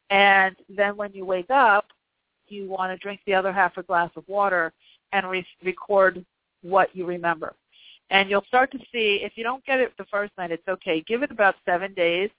[0.10, 1.88] And then when you wake up,
[2.48, 4.72] you want to drink the other half a glass of water
[5.12, 6.26] and re- record
[6.62, 7.54] what you remember.
[8.10, 11.04] And you'll start to see, if you don't get it the first night, it's okay.
[11.06, 12.30] Give it about seven days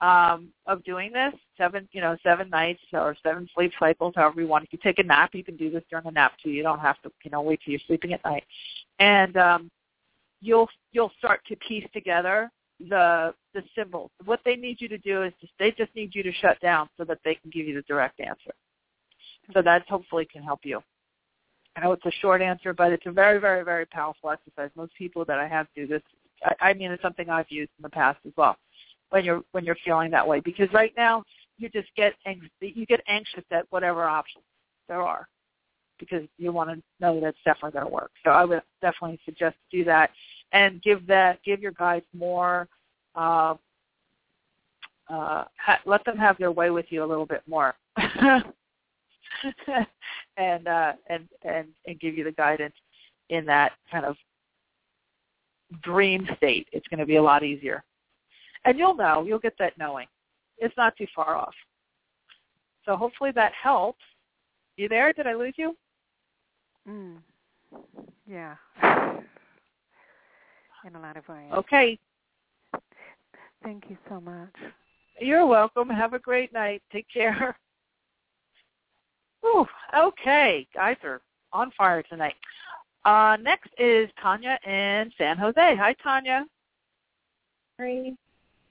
[0.00, 4.48] um, of doing this, seven, you know, seven nights or seven sleep cycles, however you
[4.48, 4.64] want.
[4.64, 6.50] If you take a nap, you can do this during a nap too.
[6.50, 8.44] You don't have to, you know, wait till you're sleeping at night.
[8.98, 9.70] And um,
[10.40, 12.50] you'll you'll start to piece together
[12.88, 14.10] the the symbols.
[14.24, 16.88] What they need you to do is just, they just need you to shut down
[16.96, 18.52] so that they can give you the direct answer.
[19.52, 20.80] So that hopefully can help you.
[21.76, 24.70] I know it's a short answer, but it's a very, very, very powerful exercise.
[24.76, 26.02] Most people that I have do this.
[26.44, 28.56] I, I mean, it's something I've used in the past as well.
[29.10, 31.24] When you're when you're feeling that way, because right now
[31.58, 32.14] you just get
[32.60, 34.44] you get anxious at whatever options
[34.88, 35.28] there are,
[35.98, 38.12] because you want to know that it's definitely going to work.
[38.24, 40.10] So I would definitely suggest do that
[40.52, 42.68] and give that give your guys more.
[43.14, 43.54] Uh,
[45.08, 47.74] uh, ha- let them have their way with you a little bit more.
[50.36, 52.74] and uh, and and and give you the guidance
[53.28, 54.16] in that kind of
[55.82, 56.68] dream state.
[56.72, 57.82] It's going to be a lot easier,
[58.64, 59.24] and you'll know.
[59.24, 60.06] You'll get that knowing.
[60.58, 61.54] It's not too far off.
[62.84, 64.02] So hopefully that helps.
[64.76, 65.12] You there?
[65.12, 65.76] Did I lose you?
[66.88, 67.16] Mm.
[68.26, 68.56] Yeah.
[70.86, 71.52] In a lot of ways.
[71.52, 71.98] Okay.
[73.62, 74.54] Thank you so much.
[75.20, 75.90] You're welcome.
[75.90, 76.82] Have a great night.
[76.90, 77.56] Take care.
[79.44, 81.20] Ooh, okay, guys are
[81.52, 82.34] on fire tonight.
[83.04, 85.54] Uh, next is Tanya in San Jose.
[85.76, 86.44] Hi, Tanya.
[87.80, 88.12] Hi.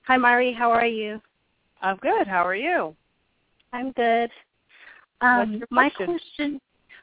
[0.10, 0.52] Hi, Mari.
[0.52, 1.22] How are you?
[1.84, 2.26] I'm good.
[2.26, 2.96] How are you?
[3.74, 4.32] I'm good.
[5.22, 6.60] Um, my question,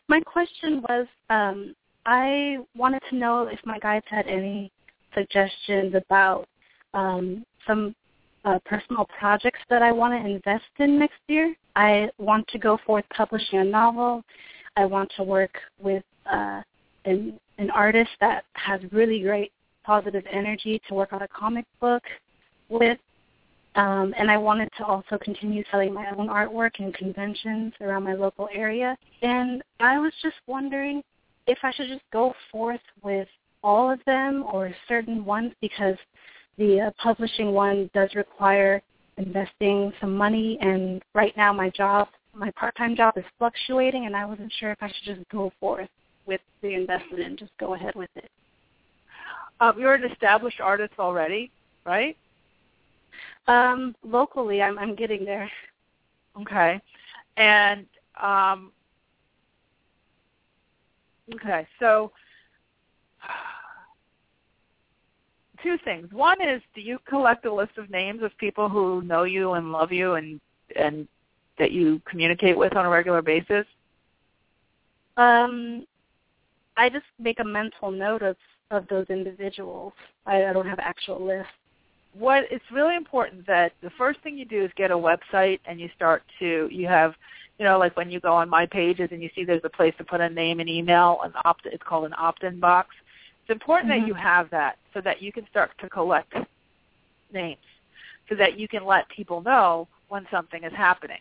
[0.08, 4.72] my question was, um, I wanted to know if my guides had any
[5.14, 6.48] suggestions about
[6.94, 7.94] um, some
[8.44, 11.54] uh, personal projects that I want to invest in next year.
[11.76, 14.24] I want to go forth publishing a novel.
[14.76, 16.60] I want to work with uh,
[17.04, 19.52] an, an artist that has really great
[19.84, 22.02] positive energy to work on a comic book
[22.68, 22.98] with.
[23.74, 28.14] Um, and I wanted to also continue selling my own artwork in conventions around my
[28.14, 28.96] local area.
[29.20, 31.02] And I was just wondering
[31.46, 33.28] if I should just go forth with
[33.62, 35.96] all of them or certain ones because
[36.56, 38.80] the uh, publishing one does require
[39.18, 44.24] investing some money, and right now my job, my part-time job is fluctuating, and I
[44.24, 45.88] wasn't sure if I should just go forth
[46.26, 48.30] with the investment and just go ahead with it.
[49.60, 51.50] Um, you're an established artist already,
[51.84, 52.16] right?
[53.46, 55.50] Um, locally, I'm, I'm getting there.
[56.40, 56.80] Okay,
[57.36, 57.86] and
[58.22, 58.72] um,
[61.34, 62.12] okay, so
[65.62, 66.08] two things.
[66.12, 69.72] One is, do you collect a list of names of people who know you and
[69.72, 70.40] love you and
[70.74, 71.06] and
[71.58, 73.66] that you communicate with on a regular basis?
[75.16, 75.86] Um,
[76.76, 78.36] I just make a mental note of
[78.70, 79.92] of those individuals.
[80.26, 81.52] I, I don't have actual lists.
[82.18, 85.80] What it's really important that the first thing you do is get a website and
[85.80, 87.14] you start to you have
[87.58, 89.94] you know like when you go on my pages and you see there's a place
[89.98, 92.94] to put a name and email an opt it's called an opt-in box
[93.42, 94.02] it's important mm-hmm.
[94.02, 96.32] that you have that so that you can start to collect
[97.32, 97.58] names
[98.28, 101.20] so that you can let people know when something is happening.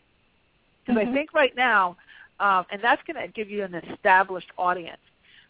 [0.85, 1.09] Because mm-hmm.
[1.09, 1.97] I think right now,
[2.39, 4.97] um, and that's going to give you an established audience.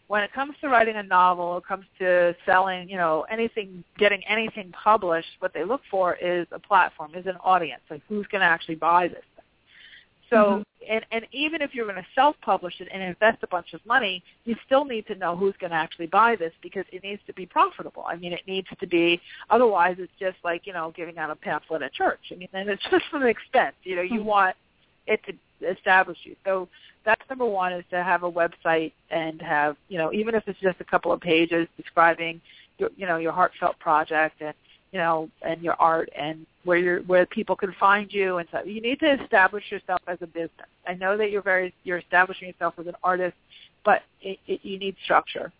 [0.08, 4.22] When it comes to writing a novel, it comes to selling, you know, anything, getting
[4.28, 8.40] anything published, what they look for is a platform, is an audience, like who's going
[8.40, 9.44] to actually buy this thing.
[10.30, 10.92] so, mm-hmm.
[10.92, 14.22] and, and even if you're going to self-publish it and invest a bunch of money,
[14.44, 17.32] you still need to know who's going to actually buy this because it needs to
[17.34, 18.04] be profitable.
[18.06, 19.20] I mean, it needs to be.
[19.50, 22.20] Otherwise, it's just like you know giving out a pamphlet at church.
[22.30, 23.74] I mean, and it's just an expense.
[23.82, 24.24] You know, you mm-hmm.
[24.24, 24.56] want
[25.08, 25.32] it to
[25.68, 26.36] establish you.
[26.44, 26.68] So
[27.06, 30.60] that's number one is to have a website and have you know even if it's
[30.60, 32.40] just a couple of pages describing
[32.78, 34.54] your you know your heartfelt project and
[34.92, 38.62] you know, and your art and where you're where people can find you and stuff.
[38.64, 40.68] You need to establish yourself as a business.
[40.86, 43.36] I know that you're very you're establishing yourself as an artist,
[43.84, 45.52] but it, it, you need structure.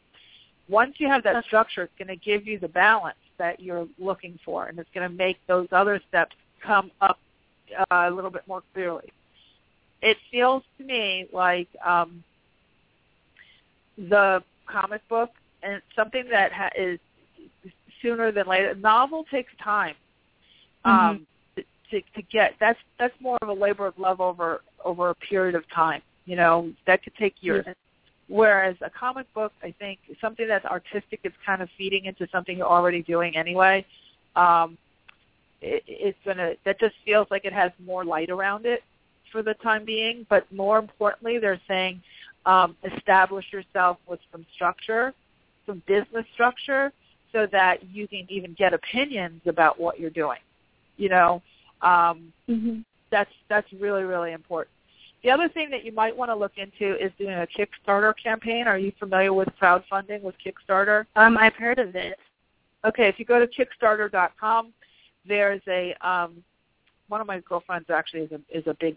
[0.68, 4.38] Once you have that structure, it's going to give you the balance that you're looking
[4.44, 7.18] for, and it's going to make those other steps come up
[7.78, 9.12] uh, a little bit more clearly.
[10.02, 12.22] It feels to me like um,
[13.96, 15.30] the comic book
[15.62, 16.98] and something that ha- is
[18.02, 18.74] sooner than later.
[18.74, 19.94] Novel takes time
[20.84, 20.98] mm-hmm.
[20.98, 21.26] um,
[21.56, 22.54] to, to to get.
[22.60, 26.02] That's that's more of a labor of love over over a period of time.
[26.26, 27.64] You know, that could take years.
[27.64, 27.72] Mm-hmm.
[28.28, 32.58] Whereas a comic book, I think, something that's artistic, is kind of feeding into something
[32.58, 33.86] you're already doing anyway.
[34.34, 34.76] Um,
[35.62, 36.54] it, it's gonna.
[36.64, 38.82] That just feels like it has more light around it
[39.30, 40.26] for the time being.
[40.28, 42.02] But more importantly, they're saying
[42.44, 45.12] um, establish yourself with some structure,
[45.66, 46.92] some business structure,
[47.32, 50.38] so that you can even get opinions about what you're doing.
[50.96, 51.42] You know,
[51.82, 52.80] Um, mm-hmm.
[53.10, 54.72] That's that's really really important.
[55.22, 58.66] The other thing that you might want to look into is doing a Kickstarter campaign.
[58.66, 61.06] Are you familiar with crowdfunding with Kickstarter?
[61.16, 62.18] Um, I've heard of it.
[62.84, 64.72] Okay, if you go to Kickstarter.com,
[65.26, 66.42] there's a um,
[67.08, 68.96] one of my girlfriends actually is a is a big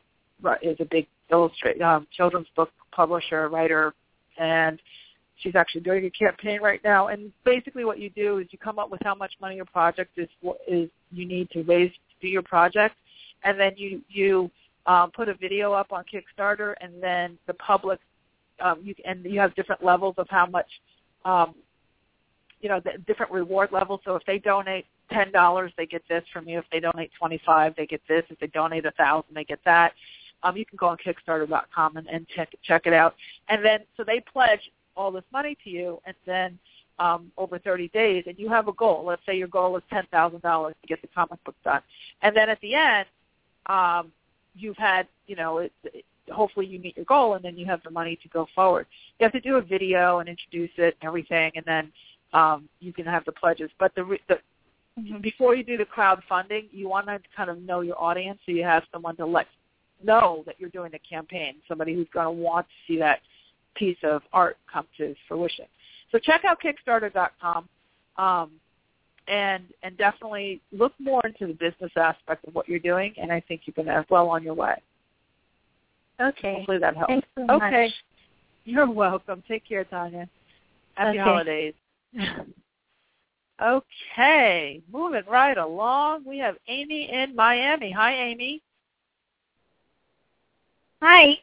[0.62, 3.94] is a big illustrate um, children's book publisher writer,
[4.38, 4.80] and
[5.38, 7.08] she's actually doing a campaign right now.
[7.08, 10.18] And basically, what you do is you come up with how much money your project
[10.18, 10.30] is
[10.68, 12.96] is you need to raise to do your project,
[13.44, 14.52] and then you you
[14.86, 18.00] um, put a video up on Kickstarter, and then the public
[18.62, 20.68] um, you and you have different levels of how much
[21.26, 21.56] um,
[22.62, 24.02] you know the different reward levels.
[24.06, 26.60] So if they donate ten dollars, they get this from you.
[26.60, 28.24] If they donate twenty five, they get this.
[28.30, 29.94] If they donate a thousand, they get that.
[30.44, 33.16] Um, you can go on Kickstarter.com and, and check check it out.
[33.50, 36.60] And then so they pledge all this money to you, and then
[37.00, 39.06] um, over 30 days, and you have a goal.
[39.06, 41.82] Let's say your goal is ten thousand dollars to get the comic book done,
[42.22, 43.06] and then at the end,
[43.68, 44.12] um,
[44.56, 47.82] you've had you know it, it, hopefully you meet your goal, and then you have
[47.84, 48.86] the money to go forward.
[49.20, 51.92] You have to do a video and introduce it and everything, and then
[52.34, 53.72] um, you can have the pledges.
[53.80, 54.40] But the, the
[55.22, 58.64] before you do the crowdfunding, you want to kind of know your audience, so you
[58.64, 59.48] have someone to let
[60.04, 63.20] know that you're doing the campaign, somebody who's going to want to see that
[63.76, 65.66] piece of art come to fruition.
[66.12, 67.70] So check out Kickstarter.com,
[68.18, 68.52] um,
[69.28, 73.40] and and definitely look more into the business aspect of what you're doing, and I
[73.42, 74.82] think you're going to well on your way.
[76.20, 76.56] Okay.
[76.56, 77.10] Hopefully that helps.
[77.12, 77.86] Thanks so okay.
[77.86, 77.94] Much.
[78.66, 79.44] You're welcome.
[79.48, 80.28] Take care, Tanya.
[80.96, 81.30] Happy okay.
[81.30, 81.74] holidays.
[83.64, 86.24] okay, moving right along.
[86.26, 87.92] We have Amy in Miami.
[87.92, 88.62] Hi, Amy.
[91.02, 91.38] Hi.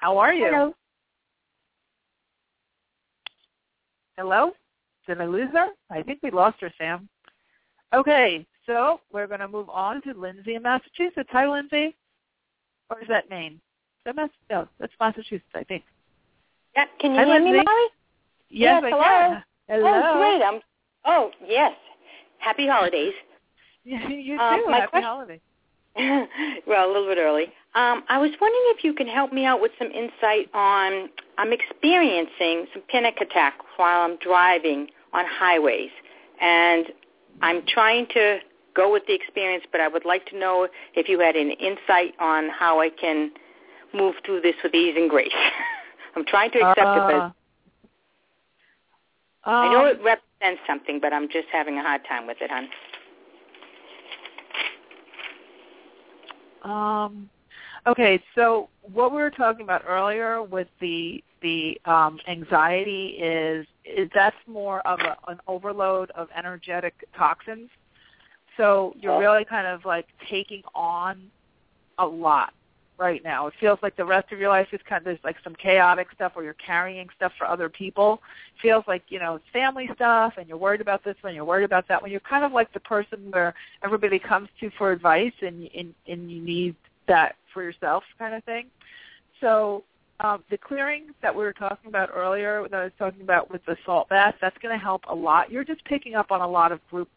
[0.00, 0.46] How are you?
[0.46, 0.74] Hello.
[4.16, 4.50] Hello?
[5.06, 5.68] Did I lose her?
[5.90, 7.08] I think we lost her, Sam.
[7.94, 11.28] Okay, so we're going to move on to Lindsay in Massachusetts.
[11.32, 11.96] Hi, Lindsay.
[12.90, 13.54] Or is that Maine?
[13.54, 13.60] Is
[14.04, 15.84] that Mass- no, that's Massachusetts, I think.
[16.76, 17.52] Yeah, can you Hi, hear Lindsay.
[17.58, 17.86] me, Molly?
[18.50, 19.02] Yes, Yes, I hello.
[19.02, 19.44] can.
[19.68, 20.02] Hello.
[20.04, 20.42] Oh, great.
[20.46, 20.60] I'm,
[21.06, 21.72] oh, yes.
[22.38, 23.14] Happy holidays.
[23.84, 24.42] you too.
[24.42, 25.40] Um, my Happy question- holidays.
[26.66, 27.46] well, a little bit early.
[27.74, 31.52] Um, I was wondering if you can help me out with some insight on I'm
[31.52, 35.90] experiencing some panic attacks while I'm driving on highways,
[36.40, 36.86] and
[37.42, 38.38] I'm trying to
[38.74, 42.14] go with the experience, but I would like to know if you had any insight
[42.20, 43.32] on how I can
[43.92, 45.32] move through this with ease and grace.
[46.16, 47.34] I'm trying to accept it, but
[49.46, 52.38] Uh, I know um, it represents something, but I'm just having a hard time with
[52.40, 52.68] it, hon.
[56.62, 57.30] Um,
[57.86, 64.10] okay, so what we were talking about earlier with the the um, anxiety is is
[64.14, 67.70] that's more of a, an overload of energetic toxins.
[68.56, 69.18] So you're Oh.
[69.18, 71.30] really kind of like taking on
[71.98, 72.52] a lot
[72.98, 73.46] right now.
[73.46, 76.08] It feels like the rest of your life is kind of there's like some chaotic
[76.14, 78.20] stuff where you're carrying stuff for other people.
[78.56, 81.44] It feels like you know it's family stuff, and you're worried about this one, you're
[81.44, 82.10] worried about that one.
[82.10, 86.30] You're kind of like the person where everybody comes to for advice, and and and
[86.30, 86.74] you need
[87.06, 88.66] that for yourself, kind of thing.
[89.40, 89.84] So
[90.20, 93.64] um, the clearing that we were talking about earlier, that I was talking about with
[93.66, 95.50] the salt bath, that's going to help a lot.
[95.50, 97.08] You're just picking up on a lot of group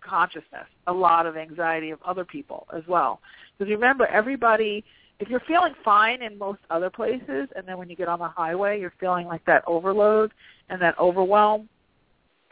[0.00, 3.20] consciousness, a lot of anxiety of other people as well.
[3.56, 4.84] Because remember, everybody,
[5.20, 8.28] if you're feeling fine in most other places, and then when you get on the
[8.28, 10.32] highway, you're feeling like that overload
[10.68, 11.68] and that overwhelm.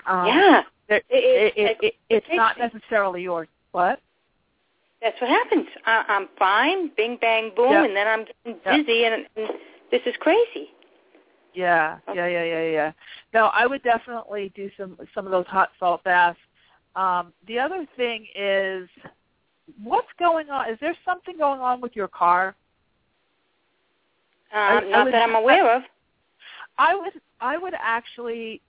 [0.07, 3.49] Um, yeah, there- It- it, it, it, it's it not necessarily yours.
[3.73, 4.01] What?
[5.03, 5.67] that's what happens.
[5.85, 7.85] I, I'm fine, bing, bang, boom, Yep.
[7.85, 8.87] and then I'm getting Yep.
[8.87, 9.49] dizzy, and, and
[9.91, 10.71] this is crazy.
[11.55, 12.93] Yeah, yeah, yeah, yeah, yeah.
[13.33, 16.39] No, I would definitely do some some of those hot salt baths.
[16.97, 18.89] Um, the other thing is,
[19.83, 20.71] what's going on?
[20.71, 22.55] Is there something going on with your car?
[24.53, 25.83] Um, I not would- that I'm aware of.
[26.79, 28.61] I would I would actually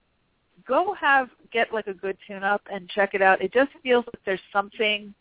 [0.65, 3.41] go have get like a good tune up and check it out.
[3.41, 5.13] It just feels like there's something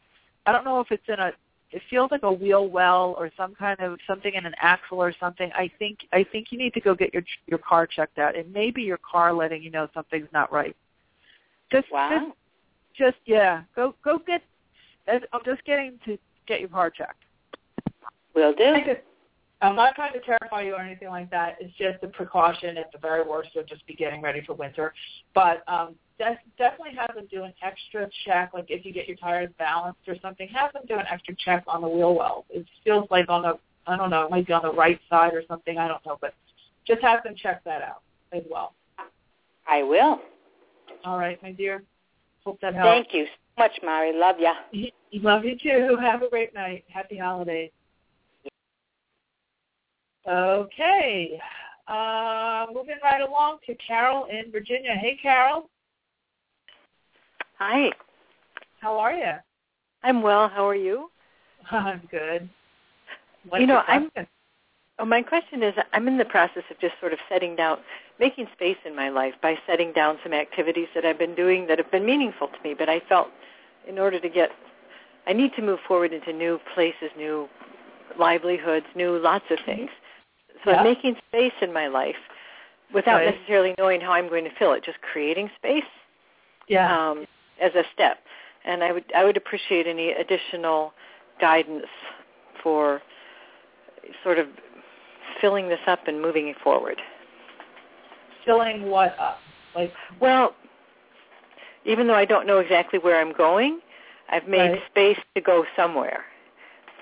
[0.47, 1.33] I don't know if it's in a
[1.72, 5.12] it feels like a wheel well or some kind of something in an axle or
[5.18, 5.51] something.
[5.53, 8.37] I think I think you need to go get your your car checked out.
[8.37, 10.77] It may be your car letting you know something's not right.
[11.70, 12.09] Just Wow.
[12.11, 12.37] just
[12.95, 14.43] just yeah, go go get
[15.09, 17.23] I'm just getting to get your car checked.
[18.35, 18.75] Will do.
[19.63, 21.57] I'm not trying to terrify you or anything like that.
[21.61, 22.77] It's just a precaution.
[22.77, 24.93] At the very worst, you'll just be getting ready for winter.
[25.35, 28.51] But um, def- definitely have them do an extra check.
[28.53, 31.65] Like if you get your tires balanced or something, have them do an extra check
[31.67, 32.45] on the wheel well.
[32.51, 35.33] It feels like on the I don't know, it might be on the right side
[35.33, 35.79] or something.
[35.79, 36.35] I don't know, but
[36.87, 38.03] just have them check that out
[38.33, 38.75] as well.
[39.69, 40.21] I will.
[41.05, 41.83] All right, my dear.
[42.45, 42.89] Hope that helps.
[42.89, 43.27] Thank you.
[43.59, 44.13] Much, Mari.
[44.13, 44.55] Love ya.
[45.13, 45.97] Love you too.
[46.01, 46.85] Have a great night.
[46.89, 47.71] Happy holidays.
[50.29, 51.41] Okay.
[51.87, 54.93] Uh, moving right along to Carol in Virginia.
[55.01, 55.71] Hey, Carol.
[57.59, 57.91] Hi.
[58.81, 59.33] How are you?
[60.03, 60.49] I'm well.
[60.49, 61.11] How are you?
[61.71, 62.49] I'm good.
[63.49, 64.11] What's you know, your I'm.
[64.99, 67.79] Oh, my question is, I'm in the process of just sort of setting down,
[68.19, 71.77] making space in my life by setting down some activities that I've been doing that
[71.77, 72.75] have been meaningful to me.
[72.77, 73.29] But I felt,
[73.87, 74.51] in order to get,
[75.26, 77.49] I need to move forward into new places, new
[78.18, 79.91] livelihoods, new lots of things.
[80.64, 80.78] So Yeah.
[80.78, 82.16] I'm making space in my life
[82.93, 83.34] without Right.
[83.34, 84.82] necessarily knowing how I'm going to fill it.
[84.82, 85.84] Just creating space
[86.68, 87.11] Yeah.
[87.11, 87.26] um,
[87.61, 88.22] as a step.
[88.64, 90.93] And I would I would appreciate any additional
[91.41, 91.87] guidance
[92.62, 93.01] for
[94.24, 94.49] sort of
[95.41, 97.01] filling this up and moving it forward.
[98.45, 99.41] Filling what up?
[99.74, 100.55] Like, Well,
[101.87, 103.80] even though I don't know exactly where I'm going,
[104.28, 104.87] I've made Right.
[104.91, 106.24] space to go somewhere.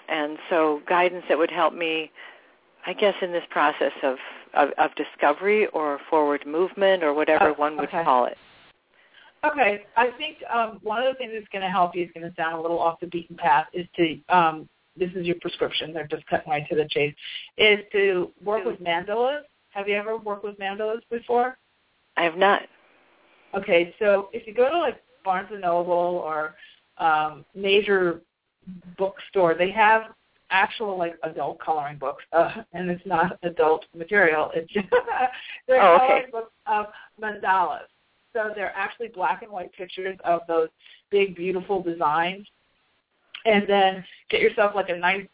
[0.08, 2.10] And so guidance that would help me,
[2.86, 4.18] I guess, in this process of,
[4.52, 8.04] of, of discovery or forward movement or whatever Oh, one would okay.
[8.04, 8.36] call it.
[9.44, 12.28] Okay, I think um, one of the things that's going to help you is going
[12.28, 13.66] to sound a little off the beaten path.
[13.74, 15.92] Is to um, this is your prescription.
[15.92, 17.14] They're just cutting right to the chase.
[17.58, 19.42] Is to work with mandalas.
[19.70, 21.58] Have you ever worked with mandalas before?
[22.16, 22.62] I have not.
[23.56, 26.54] Okay, so if you go to like Barnes and Noble or
[26.98, 28.20] um, major
[28.98, 30.14] bookstore, they have
[30.50, 34.50] actual like adult coloring books, uh, and it's not adult material.
[34.54, 34.86] It's just
[35.68, 36.06] they're Oh, okay.
[36.06, 36.86] coloring books of
[37.20, 37.86] mandalas.
[38.32, 40.68] So they're actually black and white pictures of those
[41.10, 42.46] big, beautiful designs.
[43.46, 45.26] And then get yourself like a nice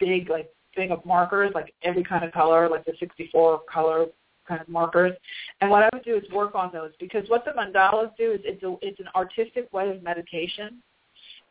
[0.00, 4.06] big like thing of markers, like every kind of color, like the 64 color
[4.46, 5.12] kind of markers.
[5.60, 8.40] And what I would do is work on those because what the mandalas do is
[8.44, 10.82] it's a, it's an artistic way of meditation,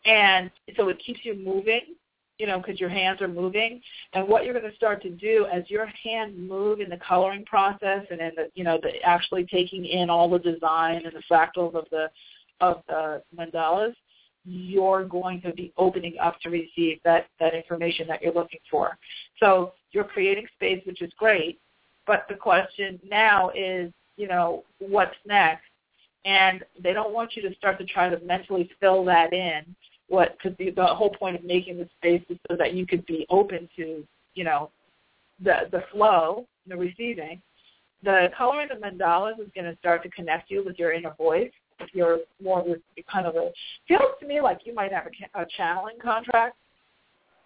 [0.06, 1.96] and so it keeps you moving,
[2.40, 3.82] you know, because your hands are moving.
[4.14, 7.46] And what you're going to start to do as your hands move in the coloring
[7.46, 11.24] process and in the you know the actually taking in all the design and the
[11.30, 12.10] fractals of the
[12.60, 13.94] of the mandalas,
[14.46, 18.98] you're going to be opening up to receive that that information that you're looking for.
[19.40, 21.60] So you're creating space, which is great.
[22.08, 25.64] But the question now is, you know, what's next?
[26.26, 29.64] And they don't want you to start to try to mentally fill that in.
[30.08, 33.06] What because the, the whole point of making the space is so that you could
[33.06, 34.70] be open to, you know,
[35.44, 37.42] the the flow, the receiving.
[38.04, 41.52] The coloring the mandalas is going to start to connect you with your inner voice.
[41.80, 43.52] If you're more of a kind of a
[43.88, 46.58] feels to me like you might have a, a channeling contract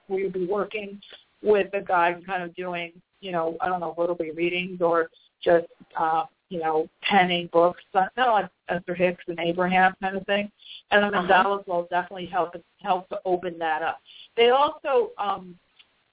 [0.07, 0.99] where you'll be working
[1.41, 2.91] with the guy and kind of doing,
[3.25, 5.09] you know, I don't know, literally readings or
[5.43, 5.65] just,
[5.99, 10.51] uh, you know, penning books, kind of like Esther Hicks and Abraham kind of thing.
[10.91, 11.27] And the Uh-huh.
[11.27, 13.99] mandalas will definitely help help to open that up.
[14.37, 15.57] They also um,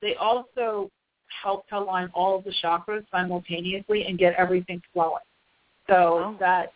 [0.01, 0.91] they also
[1.43, 5.27] help to align all of the chakras simultaneously and get everything flowing.
[5.87, 6.37] So Oh.
[6.41, 6.73] that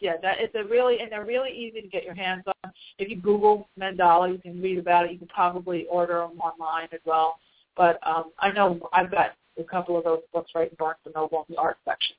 [0.00, 2.72] yeah, that it's a really and they're really easy to get your hands on.
[2.98, 5.12] If you Google mandala, you can read about it.
[5.12, 7.38] You can probably order them online as well.
[7.74, 11.14] But um, I know I've got a couple of those books right in Barnes and
[11.14, 12.16] Noble in the art section.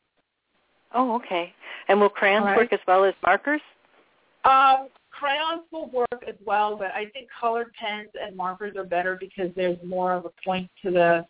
[0.94, 1.54] Oh, okay.
[1.88, 2.58] And will crayons right.
[2.58, 3.62] work as well as markers?
[4.46, 9.18] Um, crayons will work as well, but I think colored pens and markers are better
[9.20, 11.26] because there's more of a point to the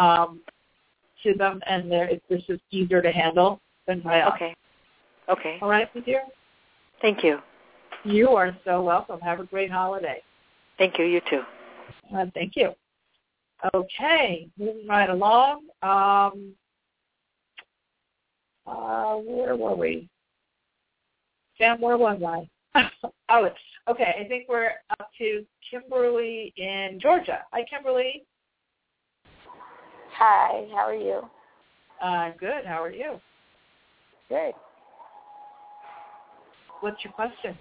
[0.00, 0.40] um,
[1.22, 4.32] to them, and they're it's it's just easier to handle than crayons.
[4.34, 4.54] Okay.
[5.28, 5.58] Okay.
[5.60, 6.22] All right, my dear.
[7.00, 7.38] Thank you.
[8.04, 9.20] You are so welcome.
[9.20, 10.22] Have a great holiday.
[10.78, 11.04] Thank you.
[11.04, 11.42] You too.
[12.14, 12.72] Uh, thank you.
[13.74, 15.66] Okay, moving right along.
[15.82, 16.52] Um,
[18.66, 20.08] uh, where were we?
[21.56, 22.48] Sam, where was I?
[23.30, 23.48] oh,
[23.88, 24.14] okay.
[24.20, 27.40] I think we're up to Kimberly in Georgia.
[27.52, 28.24] Hi, Kimberly.
[30.12, 31.22] Hi, how are you?
[32.02, 32.64] Uh, good.
[32.64, 33.20] How are you?
[34.28, 34.52] Good.
[36.80, 37.58] What's your question?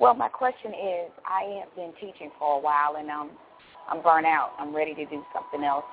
[0.00, 3.30] Well, my question is, I have been teaching for a while, and I'm
[3.88, 4.52] I'm burnt out.
[4.58, 5.84] I'm ready to do something else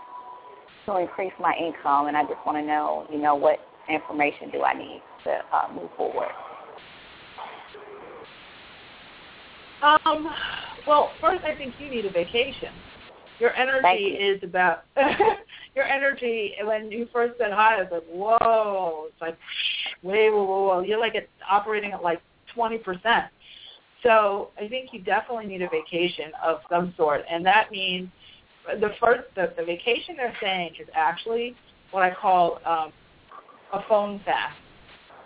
[0.86, 4.64] to increase my income, and I just want to know, you know, what information do
[4.64, 6.30] I need to uh, move forward?
[9.82, 10.30] Um,
[10.88, 12.70] well, first, I think you need a vacation.
[13.39, 14.34] Your energy you.
[14.34, 14.86] is about
[15.76, 16.54] your energy.
[16.64, 19.38] When you first said hi, I was like, "Whoa!" It's like,
[20.04, 22.22] "Wait, whoa, whoa, whoa!" You're like at, operating at like
[22.54, 23.26] twenty percent.
[24.06, 28.10] So I think you definitely need a vacation of some sort, and that means
[28.80, 31.56] the first the, the vacation they're saying is actually
[31.91, 32.91] what I call um,
[33.74, 34.58] a phone fast,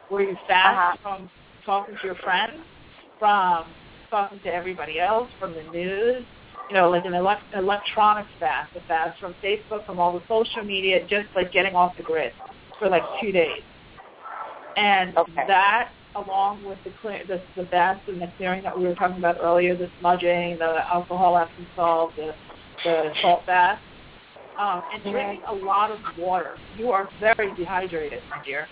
[0.10, 0.98] where you fast Uh-huh.
[1.02, 1.30] from
[1.66, 2.62] talking to your friends,
[3.20, 3.66] from
[4.10, 6.26] talking to everybody else from the news,
[6.70, 10.64] you know, like an elect- electronics fast, a fast from Facebook, from all the social
[10.64, 12.32] media, just like getting off the grid
[12.80, 13.62] for like two days.
[14.78, 15.44] And okay.
[15.48, 19.18] that, along with the clear, the, the fast and the clearing that we were talking
[19.18, 22.34] about earlier, the smudging, the alcohol salt, the,
[22.84, 23.80] the salt bath,
[24.60, 26.58] um, and drinking a lot of water.
[26.78, 28.68] You are very dehydrated, my dear.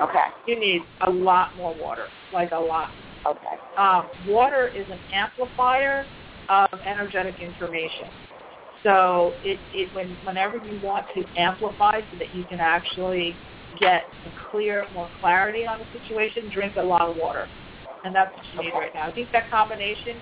[0.00, 0.24] Okay.
[0.46, 2.90] You need a lot more water, like a lot.
[3.26, 3.56] Okay.
[3.76, 6.04] Um, water is an amplifier
[6.48, 8.08] of energetic information.
[8.82, 13.34] So it, it when whenever you want to amplify so that you can actually
[13.78, 17.48] get a clear, more clarity on the situation, drink a lot of water.
[18.04, 19.08] And that's what you need right now.
[19.08, 20.16] I think that combination,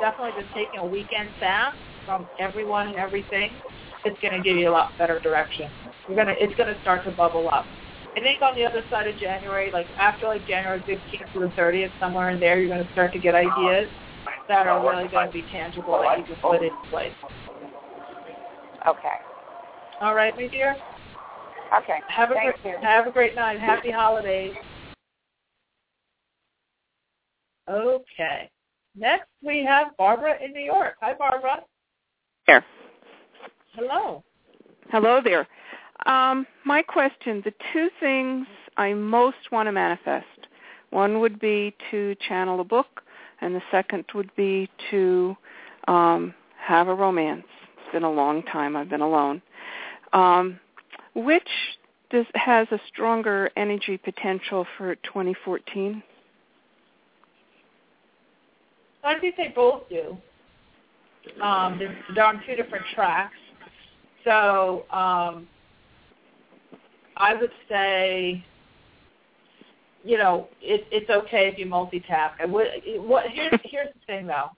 [0.00, 3.50] definitely just taking a weekend fast from everyone and everything,
[4.04, 5.70] it's going to give you a lot better direction.
[6.06, 7.64] You're gonna, it's going to start to bubble up.
[8.16, 11.46] I think on the other side of January, like after like January 15th to the
[11.48, 13.88] 30th, somewhere in there, you're going to start to get ideas
[14.48, 17.12] that are really going to be tangible that you can put into place.
[18.86, 19.08] Okay.
[20.00, 20.76] All right, my dear.
[21.76, 22.00] Okay.
[22.08, 22.78] Have a Thank great you.
[22.86, 23.60] have a great night.
[23.60, 24.54] Happy holidays.
[27.68, 28.50] Okay.
[28.96, 30.94] Next we have Barbara in New York.
[31.00, 31.60] Hi, Barbara.
[32.46, 32.64] Here.
[33.74, 34.24] Hello.
[34.90, 35.46] Hello there.
[36.06, 38.46] Um, my question, the two things
[38.76, 40.26] I most want to manifest,
[40.90, 43.02] one would be to channel a book,
[43.40, 45.36] and the second would be to
[45.86, 47.44] um, have a romance.
[47.76, 49.40] It's been a long time I've been alone.
[50.12, 50.58] Um,
[51.14, 51.48] which
[52.10, 56.02] does, has a stronger energy potential for 2014?
[59.02, 60.16] I think they both do.
[61.42, 63.34] Um, they're, they're on two different tracks.
[64.24, 65.48] So um,
[67.16, 68.44] I would say,
[70.04, 72.32] you know, it, it's okay if you multitask.
[72.40, 74.50] I what, here's, here's the thing, though.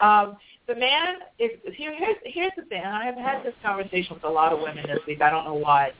[0.04, 0.36] um,
[0.66, 2.82] the man is here, here's here's the thing.
[2.84, 5.20] I have had this conversation with a lot of women this week.
[5.20, 5.90] I don't know why.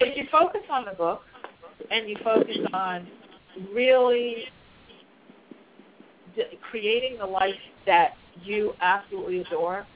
[0.00, 1.22] If you focus on the book
[1.90, 3.08] and you focus on
[3.72, 4.44] really
[6.36, 7.54] d- creating the life
[7.86, 8.12] that
[8.44, 9.86] you absolutely adore,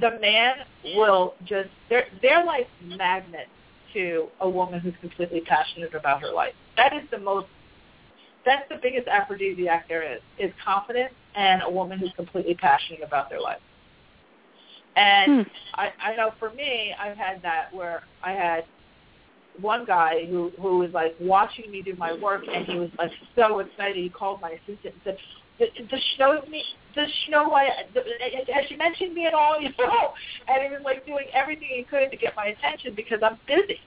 [0.00, 0.54] the man
[0.96, 3.50] will just they're they're like magnets
[3.92, 6.54] to a woman who's completely passionate about her life.
[6.76, 7.46] That is the most
[8.44, 13.30] that's the biggest aphrodisiac there is, is confidence and a woman who's completely passionate about
[13.30, 13.60] their life.
[14.96, 15.50] And Hmm.
[15.74, 18.64] I, I know for me, I've had that where I had
[19.60, 23.10] one guy who who was like watching me do my work, and he was like
[23.36, 23.96] so excited.
[23.96, 25.16] He called my assistant and
[25.58, 26.62] said, "Does she know me?
[26.94, 27.70] Does she know why?
[27.94, 29.56] Has she mentioned me at all?
[29.60, 30.12] You know?"
[30.48, 33.80] And he was like doing everything he could to get my attention because I'm busy,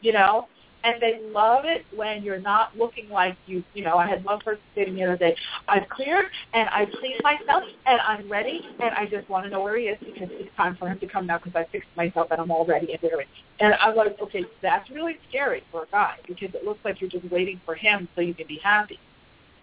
[0.00, 0.48] you know
[0.84, 4.38] and they love it when you're not looking like you you know i had one
[4.40, 5.36] person say to me the other day
[5.68, 9.62] i've cleared and i've cleaned myself and i'm ready and i just want to know
[9.62, 12.28] where he is because it's time for him to come now because i fixed myself
[12.30, 13.28] and i'm all ready and ready
[13.60, 17.10] and i'm like okay that's really scary for a guy because it looks like you're
[17.10, 18.98] just waiting for him so you can be happy.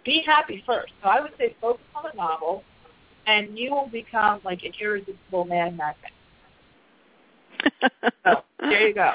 [0.03, 0.93] Be happy first.
[1.01, 2.63] So i would say focus on the novel
[3.28, 6.11] and you will become like an irresistible man magnet.
[8.24, 9.13] So there you go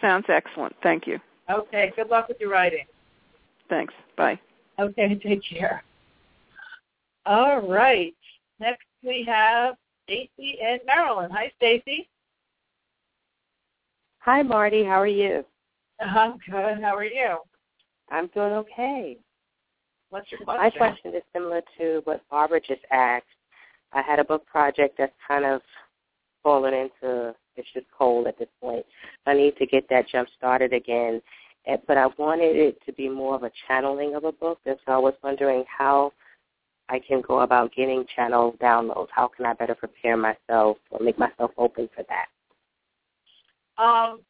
[0.00, 0.74] Sounds excellent.
[0.82, 1.18] Thank you.
[1.50, 1.92] Okay.
[1.96, 2.84] Good luck with your writing.
[3.68, 3.94] Thanks.
[4.16, 4.38] Bye.
[4.78, 5.14] Okay.
[5.22, 5.82] Take care.
[7.24, 8.14] All right.
[8.60, 11.32] Next we have Stacy in Maryland.
[11.32, 12.08] Hi, Stacy.
[14.20, 14.84] Hi, Marty.
[14.84, 15.44] How are you?
[16.00, 16.82] I'm good.
[16.82, 17.38] How are you?
[18.10, 19.16] I'm doing okay.
[20.10, 20.62] What's your question?
[20.62, 23.24] My question is similar to what Barbara just asked.
[23.92, 25.60] I had a book project that's kind of
[26.42, 28.84] fallen into it's just cold at this point.
[29.26, 31.22] I need to get that jump started again.
[31.88, 34.92] But I wanted it to be more of a channeling of a book, and so
[34.92, 36.12] I was wondering how
[36.88, 39.08] I can go about getting channel downloads.
[39.10, 43.82] How can I better prepare myself or make myself open for that?
[43.82, 44.20] Um.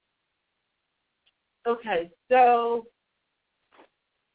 [1.66, 2.86] Okay, so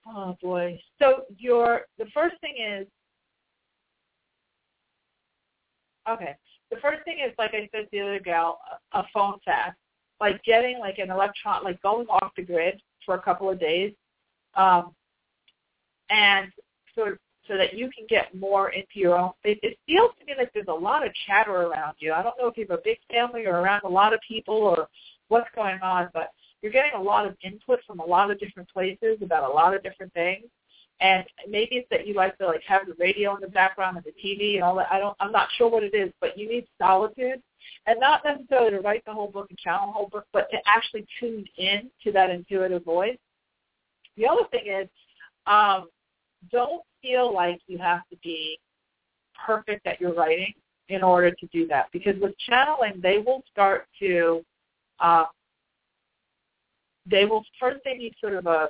[0.07, 2.85] oh boy, so your the first thing is
[6.07, 6.35] okay.
[6.71, 8.59] The first thing is like I said the other gal,
[8.93, 9.77] a a phone fast,
[10.19, 13.93] like getting like an electron, like going off the grid for a couple of days,
[14.55, 14.93] um,
[16.09, 16.51] and
[16.95, 17.15] so
[17.47, 19.31] so that you can get more into your own.
[19.43, 22.13] It, it feels to me like there's a lot of chatter around you.
[22.13, 24.55] I don't know if you have a big family or around a lot of people
[24.55, 24.87] or
[25.27, 26.29] what's going on, but
[26.61, 29.73] you're getting a lot of input from a lot of different places about a lot
[29.75, 30.45] of different things.
[31.01, 34.05] And maybe it's that you like to like have the radio in the background and
[34.05, 34.91] the TV and all that.
[34.91, 35.17] I don't.
[35.19, 37.41] I'm not sure what it is, but you need solitude,
[37.87, 40.57] and not necessarily to write the whole book and channel the whole book, but to
[40.67, 43.17] actually tune in to that intuitive voice.
[44.15, 44.87] The other thing is,
[45.47, 45.89] um,
[46.51, 48.59] don't feel like you have to be
[49.43, 50.53] perfect at your writing
[50.89, 54.43] in order to do that because with channeling they will start to
[54.99, 55.23] uh,
[57.09, 58.69] they will first they need sort of a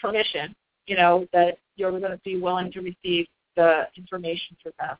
[0.00, 0.54] permission
[0.86, 3.26] you know that you're going to be willing to receive
[3.56, 4.96] the information from them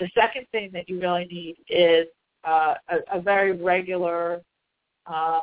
[0.00, 2.06] the second thing that you really need is
[2.44, 4.40] uh, a, a very regular
[5.06, 5.40] uh,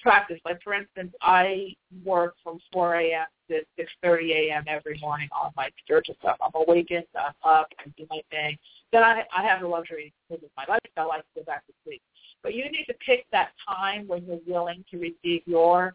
[0.00, 0.38] practice.
[0.44, 3.26] Like for instance, I work from 4 a.m.
[3.48, 3.60] to
[4.04, 4.64] 6:30 a.m.
[4.68, 6.36] every morning on my spiritual stuff.
[6.40, 8.56] I'm awakened, I'm up, I do my thing.
[8.92, 11.72] Then I I have the luxury because of my lifestyle, I can go back to
[11.84, 12.02] sleep.
[12.42, 15.94] But you need to pick that time when you're willing to receive your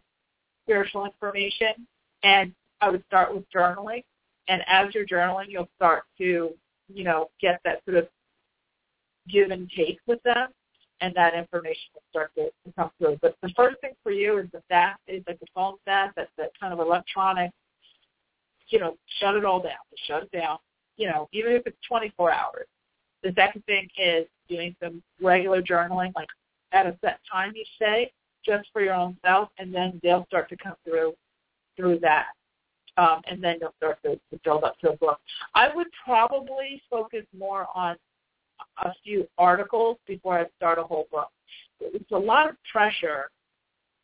[0.68, 1.86] spiritual information.
[2.22, 4.04] And I would start with journaling.
[4.48, 6.50] And as you're journaling, you'll start to,
[6.92, 8.08] you know, get that sort of
[9.28, 10.48] give and take with them
[11.00, 13.18] and that information will start to, to come through.
[13.22, 16.28] But the first thing for you is the that is like the phone that that
[16.60, 17.50] kind of electronic,
[18.68, 19.72] you know, shut it all down.
[20.06, 20.58] Shut it down.
[20.96, 22.66] You know, even if it's 24 hours.
[23.22, 26.28] The second thing is doing some regular journaling, like
[26.72, 28.12] at a set time each day,
[28.48, 31.12] just for your own self, and then they'll start to come through
[31.76, 32.26] through that.
[32.96, 35.20] Um, and then you'll start to, to build up to a book.
[35.54, 37.96] I would probably focus more on
[38.84, 41.28] a few articles before I start a whole book.
[41.80, 43.30] It's a lot of pressure,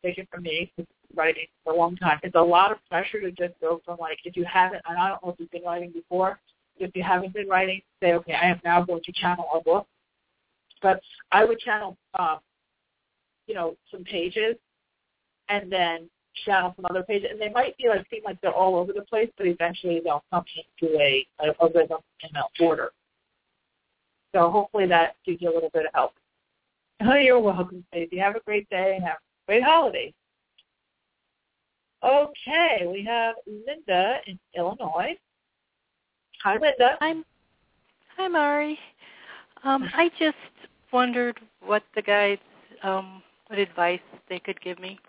[0.01, 0.71] take it from me,
[1.13, 2.19] writing for a long time.
[2.23, 5.09] It's a lot of pressure to just go from like, if you haven't, and I
[5.09, 6.39] don't know if you've been writing before,
[6.77, 9.87] if you haven't been writing, say, okay, I am now going to channel a book.
[10.81, 12.39] But I would channel, um,
[13.47, 14.55] you know, some pages
[15.49, 16.09] and then
[16.45, 17.29] channel some other pages.
[17.31, 20.23] And they might be like, seem like they're all over the place, but eventually they'll
[20.31, 20.43] come
[20.81, 22.91] into a, a, a rhythm and an order.
[24.33, 26.11] So hopefully that gives you a little bit of help.
[27.01, 28.17] Oh, you're welcome, Stacey.
[28.17, 30.13] Have a great day and have a great holiday.
[32.03, 35.17] Okay, we have Linda in Illinois.
[36.43, 36.97] Hi, Linda.
[37.01, 37.25] I'm,
[38.15, 38.77] hi, Mari.
[39.63, 40.37] Um, I just
[40.91, 42.37] wondered what the guys,
[42.83, 44.99] um, what advice they could give me,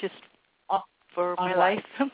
[0.00, 0.14] just
[1.14, 1.82] for my life.
[1.98, 2.08] no,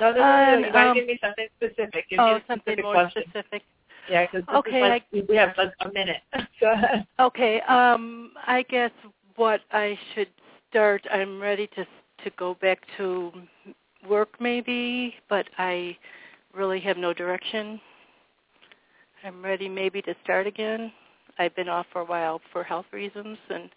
[0.00, 0.58] no, no, no.
[0.66, 2.08] You got to um, give me something specific.
[2.08, 3.22] Give oh, something more question.
[3.28, 3.62] specific.
[4.10, 6.22] Yeah, because okay, like, we have like a minute.
[6.60, 7.06] Go ahead.
[7.20, 8.90] Okay, um, I guess
[9.36, 10.28] what I should
[10.70, 11.02] start.
[11.12, 11.84] I'm ready to
[12.24, 13.30] to go back to
[14.08, 15.96] work maybe, but I
[16.52, 17.80] really have no direction.
[19.24, 20.90] I'm ready maybe to start again.
[21.38, 23.70] I've been off for a while for health reasons, and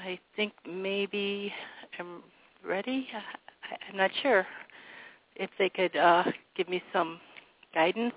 [0.00, 1.52] I think maybe
[1.98, 2.22] I'm
[2.64, 3.08] ready.
[3.12, 4.46] I, I'm not sure
[5.36, 6.24] if they could uh,
[6.56, 7.20] give me some
[7.74, 8.14] guidance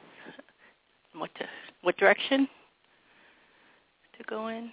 [1.14, 1.46] what to,
[1.82, 2.48] what direction
[4.18, 4.72] to go in?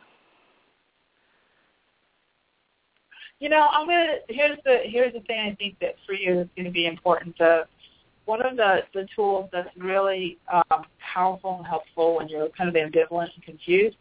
[3.40, 4.16] You know, I'm gonna.
[4.28, 5.52] Here's the here's the thing.
[5.52, 7.36] I think that for you is going to be important.
[7.36, 7.68] To,
[8.24, 10.84] one of the the tools that's really um,
[11.14, 13.96] powerful and helpful when you're kind of ambivalent and confused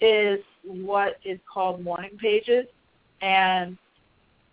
[0.00, 2.66] is what is called morning pages.
[3.22, 3.76] And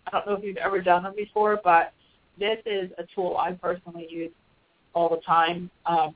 [0.06, 1.92] I don't know if you've ever done them before, but
[2.38, 4.32] this is a tool I personally use
[4.94, 5.70] all the time.
[5.86, 6.14] Um,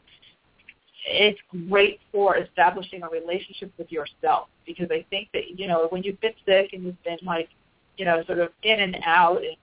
[1.07, 6.03] it's great for establishing a relationship with yourself because I think that you know when
[6.03, 7.49] you've been sick and you've been like
[7.97, 9.57] you know sort of in and out and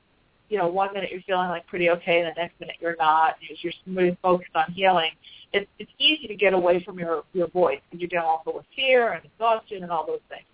[0.49, 3.35] you know one minute you're feeling like pretty okay and the next minute you're not
[3.47, 5.11] and you're really focused on healing
[5.55, 8.65] it's it's easy to get away from your your voice because you're dealing also with
[8.75, 10.45] fear and exhaustion and all those things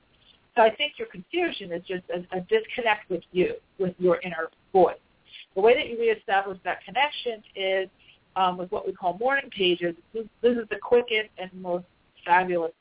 [0.56, 4.50] so I think your confusion is just a, a disconnect with you with your inner
[4.72, 4.98] voice
[5.56, 7.90] the way that you reestablish that connection is
[8.36, 9.96] um, with what we call morning pages.
[10.14, 11.86] This, this is the quickest and most
[12.26, 12.72] fabulous.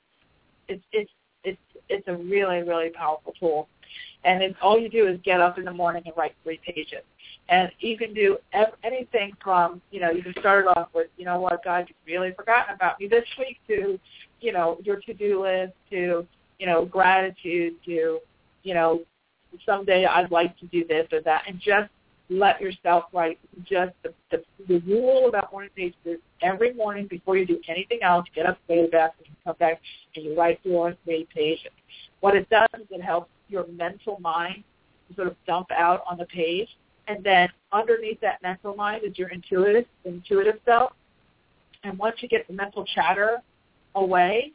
[0.68, 1.10] It's it's
[1.42, 1.58] it's
[1.88, 3.68] it's a really really powerful tool,
[4.24, 7.02] and it's all you do is get up in the morning and write three pages.
[7.48, 11.08] And you can do ev- anything from, you know, you can start it off with,
[11.16, 13.98] you know what, God, you've really forgotten about me this week, to,
[14.40, 16.26] you know, your to-do list, to,
[16.58, 18.20] you know, gratitude, to,
[18.62, 19.00] you know,
[19.66, 21.90] someday I'd like to do this or that, and just
[22.28, 23.38] let yourself write
[23.68, 27.98] just the, the, the rule about morning pages is every morning before you do anything
[28.02, 29.80] else, get up, go to the bathroom, come back,
[30.14, 31.72] and you write your three pages.
[32.20, 34.62] What it does is it helps your mental mind
[35.16, 36.68] sort of dump out on the page,
[37.08, 40.92] and then underneath that mental mind is your intuitive intuitive self.
[41.82, 43.38] And once you get the mental chatter
[43.94, 44.52] away,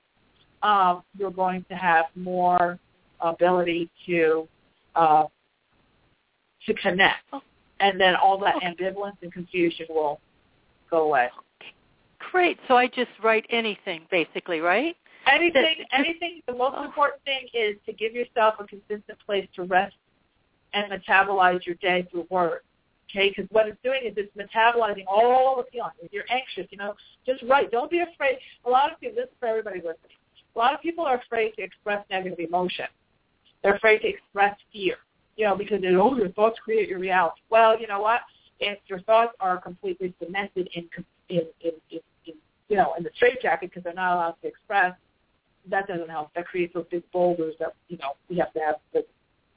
[0.63, 2.79] um, you're going to have more
[3.19, 4.47] ability to
[4.95, 5.25] uh,
[6.65, 7.23] to connect
[7.79, 10.19] and then all that ambivalence and confusion will
[10.89, 11.29] go away.
[12.31, 12.57] Great.
[12.67, 14.95] So I just write anything, basically, right?
[15.31, 16.41] Anything, anything.
[16.47, 19.95] The most important thing is to give yourself a consistent place to rest
[20.75, 22.63] and metabolize your day through words.
[23.09, 23.29] okay?
[23.29, 25.93] Because what it's doing is it's metabolizing all the feelings.
[26.01, 26.93] If you're anxious, you know,
[27.25, 27.71] just write.
[27.71, 28.37] Don't be afraid.
[28.65, 30.17] A lot of people, this is for everybody listening.
[30.55, 32.85] A lot of people are afraid to express negative emotion.
[33.63, 34.97] They're afraid to express fear,
[35.37, 37.41] you know, because they oh, your thoughts create your reality.
[37.49, 38.21] Well, you know what?
[38.59, 40.87] If your thoughts are completely cemented in,
[41.29, 42.33] in, in, in, in
[42.69, 44.93] you know, in the straitjacket because they're not allowed to express,
[45.69, 46.33] that doesn't help.
[46.35, 49.05] That creates those big boulders that, you know, we have to have the,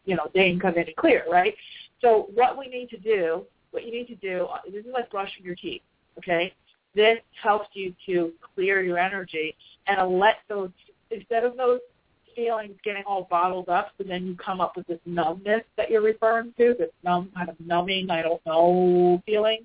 [0.09, 1.55] you know, they can come in and clear, right?
[2.01, 5.11] So what we need to do, what you need to do, uh, this is like
[5.11, 5.83] brushing your teeth,
[6.17, 6.55] okay?
[6.95, 9.55] This helps you to clear your energy
[9.87, 10.71] and let those,
[11.11, 11.81] instead of those
[12.35, 16.01] feelings getting all bottled up, so then you come up with this numbness that you're
[16.01, 19.61] referring to, this numb kind of numbing, I don't know feeling.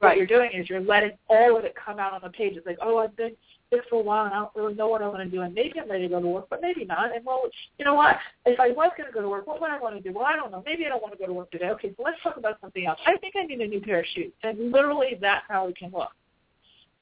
[0.00, 0.08] Right.
[0.08, 2.56] What you're doing is you're letting all of it come out on the page.
[2.56, 3.36] It's like, oh, I've been
[3.70, 5.54] sick for a while and I don't really know what I want to do, and
[5.54, 7.14] maybe I'm ready to go to work, but maybe not.
[7.14, 7.42] And well,
[7.78, 8.16] you know what?
[8.46, 10.14] If I was going to go to work, what would I want to do?
[10.14, 10.62] Well, I don't know.
[10.64, 11.70] Maybe I don't want to go to work today.
[11.70, 12.98] Okay, so let's talk about something else.
[13.06, 15.90] I think I need a new pair of shoes, and literally that's how it can
[15.92, 16.12] look.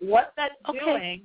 [0.00, 0.78] What that's okay.
[0.78, 1.22] doing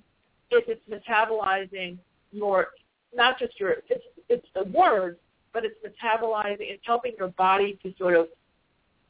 [0.51, 1.97] is it's metabolizing
[2.31, 2.67] your
[3.15, 5.17] not just your it's it's the words,
[5.53, 6.57] but it's metabolizing.
[6.59, 8.27] It's helping your body to sort of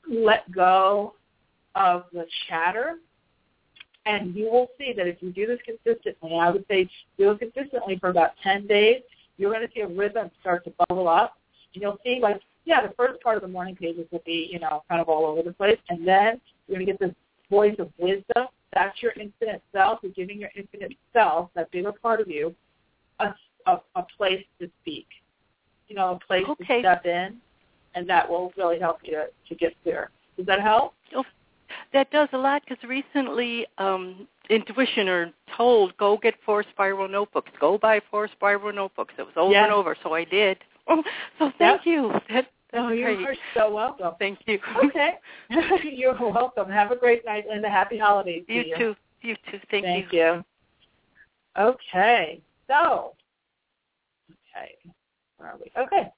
[0.09, 1.15] let go
[1.75, 2.99] of the chatter.
[4.07, 7.39] And you will see that if you do this consistently, I would say do it
[7.39, 9.01] consistently for about 10 days,
[9.37, 11.37] you're going to see a rhythm start to bubble up.
[11.73, 14.59] And you'll see, like, yeah, the first part of the morning pages will be, you
[14.59, 15.77] know, kind of all over the place.
[15.89, 17.13] And then you're going to get this
[17.49, 18.47] voice of wisdom.
[18.73, 19.99] That's your infinite self.
[20.01, 22.55] You're giving your infinite self, that bigger part of you,
[23.19, 23.33] a
[23.67, 25.07] a, a place to speak,
[25.87, 26.81] you know, a place okay.
[26.81, 27.37] to step in,
[27.95, 30.09] and that will really help you to, to get there.
[30.37, 30.93] Does that help?
[31.15, 31.23] Oh,
[31.93, 37.51] That does a lot because recently um, intuition or told go get four spiral notebooks,
[37.59, 39.13] go buy four spiral notebooks.
[39.17, 40.57] It was over and over, so I did.
[40.87, 41.03] Oh,
[41.39, 41.85] so thank yep.
[41.85, 42.11] you.
[42.29, 44.13] That, that's oh, you're so welcome.
[44.19, 44.59] Thank you.
[44.85, 45.13] Okay.
[45.83, 46.69] you're welcome.
[46.69, 48.43] Have a great night and a happy holidays.
[48.47, 48.77] You, you.
[48.77, 48.95] too.
[49.21, 49.59] You too.
[49.71, 50.19] Thank, Thank you.
[50.19, 50.43] you.
[51.57, 52.41] Okay.
[52.67, 53.13] So
[54.57, 54.75] Okay.
[55.37, 55.71] Where are we?
[55.81, 56.11] Okay.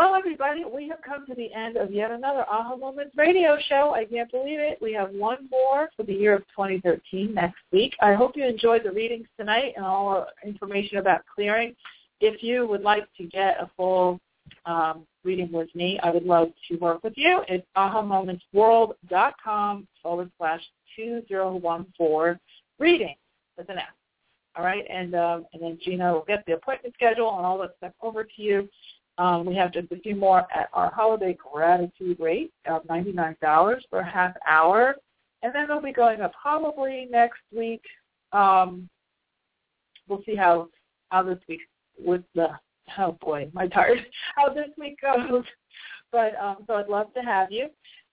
[0.00, 3.92] Well, everybody, we have come to the end of yet another Aha Moments radio show.
[3.94, 4.78] I can't believe it.
[4.80, 7.94] We have one more for the year of 2013 next week.
[8.00, 11.76] I hope you enjoyed the readings tonight and all the information about clearing.
[12.18, 14.18] If you would like to get a full
[14.64, 17.42] um, reading with me, I would love to work with you.
[17.46, 20.62] It's ahamomentsworld.com forward slash
[20.96, 22.40] 2014
[22.78, 23.16] reading
[23.58, 23.84] with an F.
[24.56, 27.76] All right, and um, and then Gina will get the appointment schedule and all that
[27.76, 28.66] stuff over to you.
[29.18, 34.10] Um, we have a few more at our holiday gratitude rate of $99 for a
[34.10, 34.96] half hour.
[35.42, 37.82] And then they'll be going up probably next week.
[38.32, 38.88] Um,
[40.08, 40.68] we'll see how,
[41.10, 41.60] how this week
[41.98, 42.48] with the,
[42.98, 44.06] oh boy, my tired,
[44.36, 45.44] how this week goes.
[46.12, 47.68] But um, so I'd love to have you.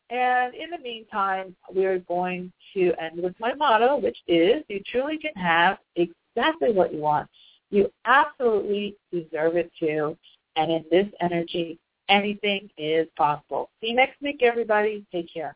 [0.09, 5.17] And in the meantime, we're going to end with my motto, which is you truly
[5.17, 7.29] can have exactly what you want.
[7.69, 10.17] You absolutely deserve it too.
[10.57, 11.79] And in this energy,
[12.09, 13.69] anything is possible.
[13.79, 15.05] See you next week, everybody.
[15.11, 15.55] Take care.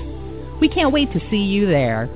[0.61, 2.09] We can't wait to see you there.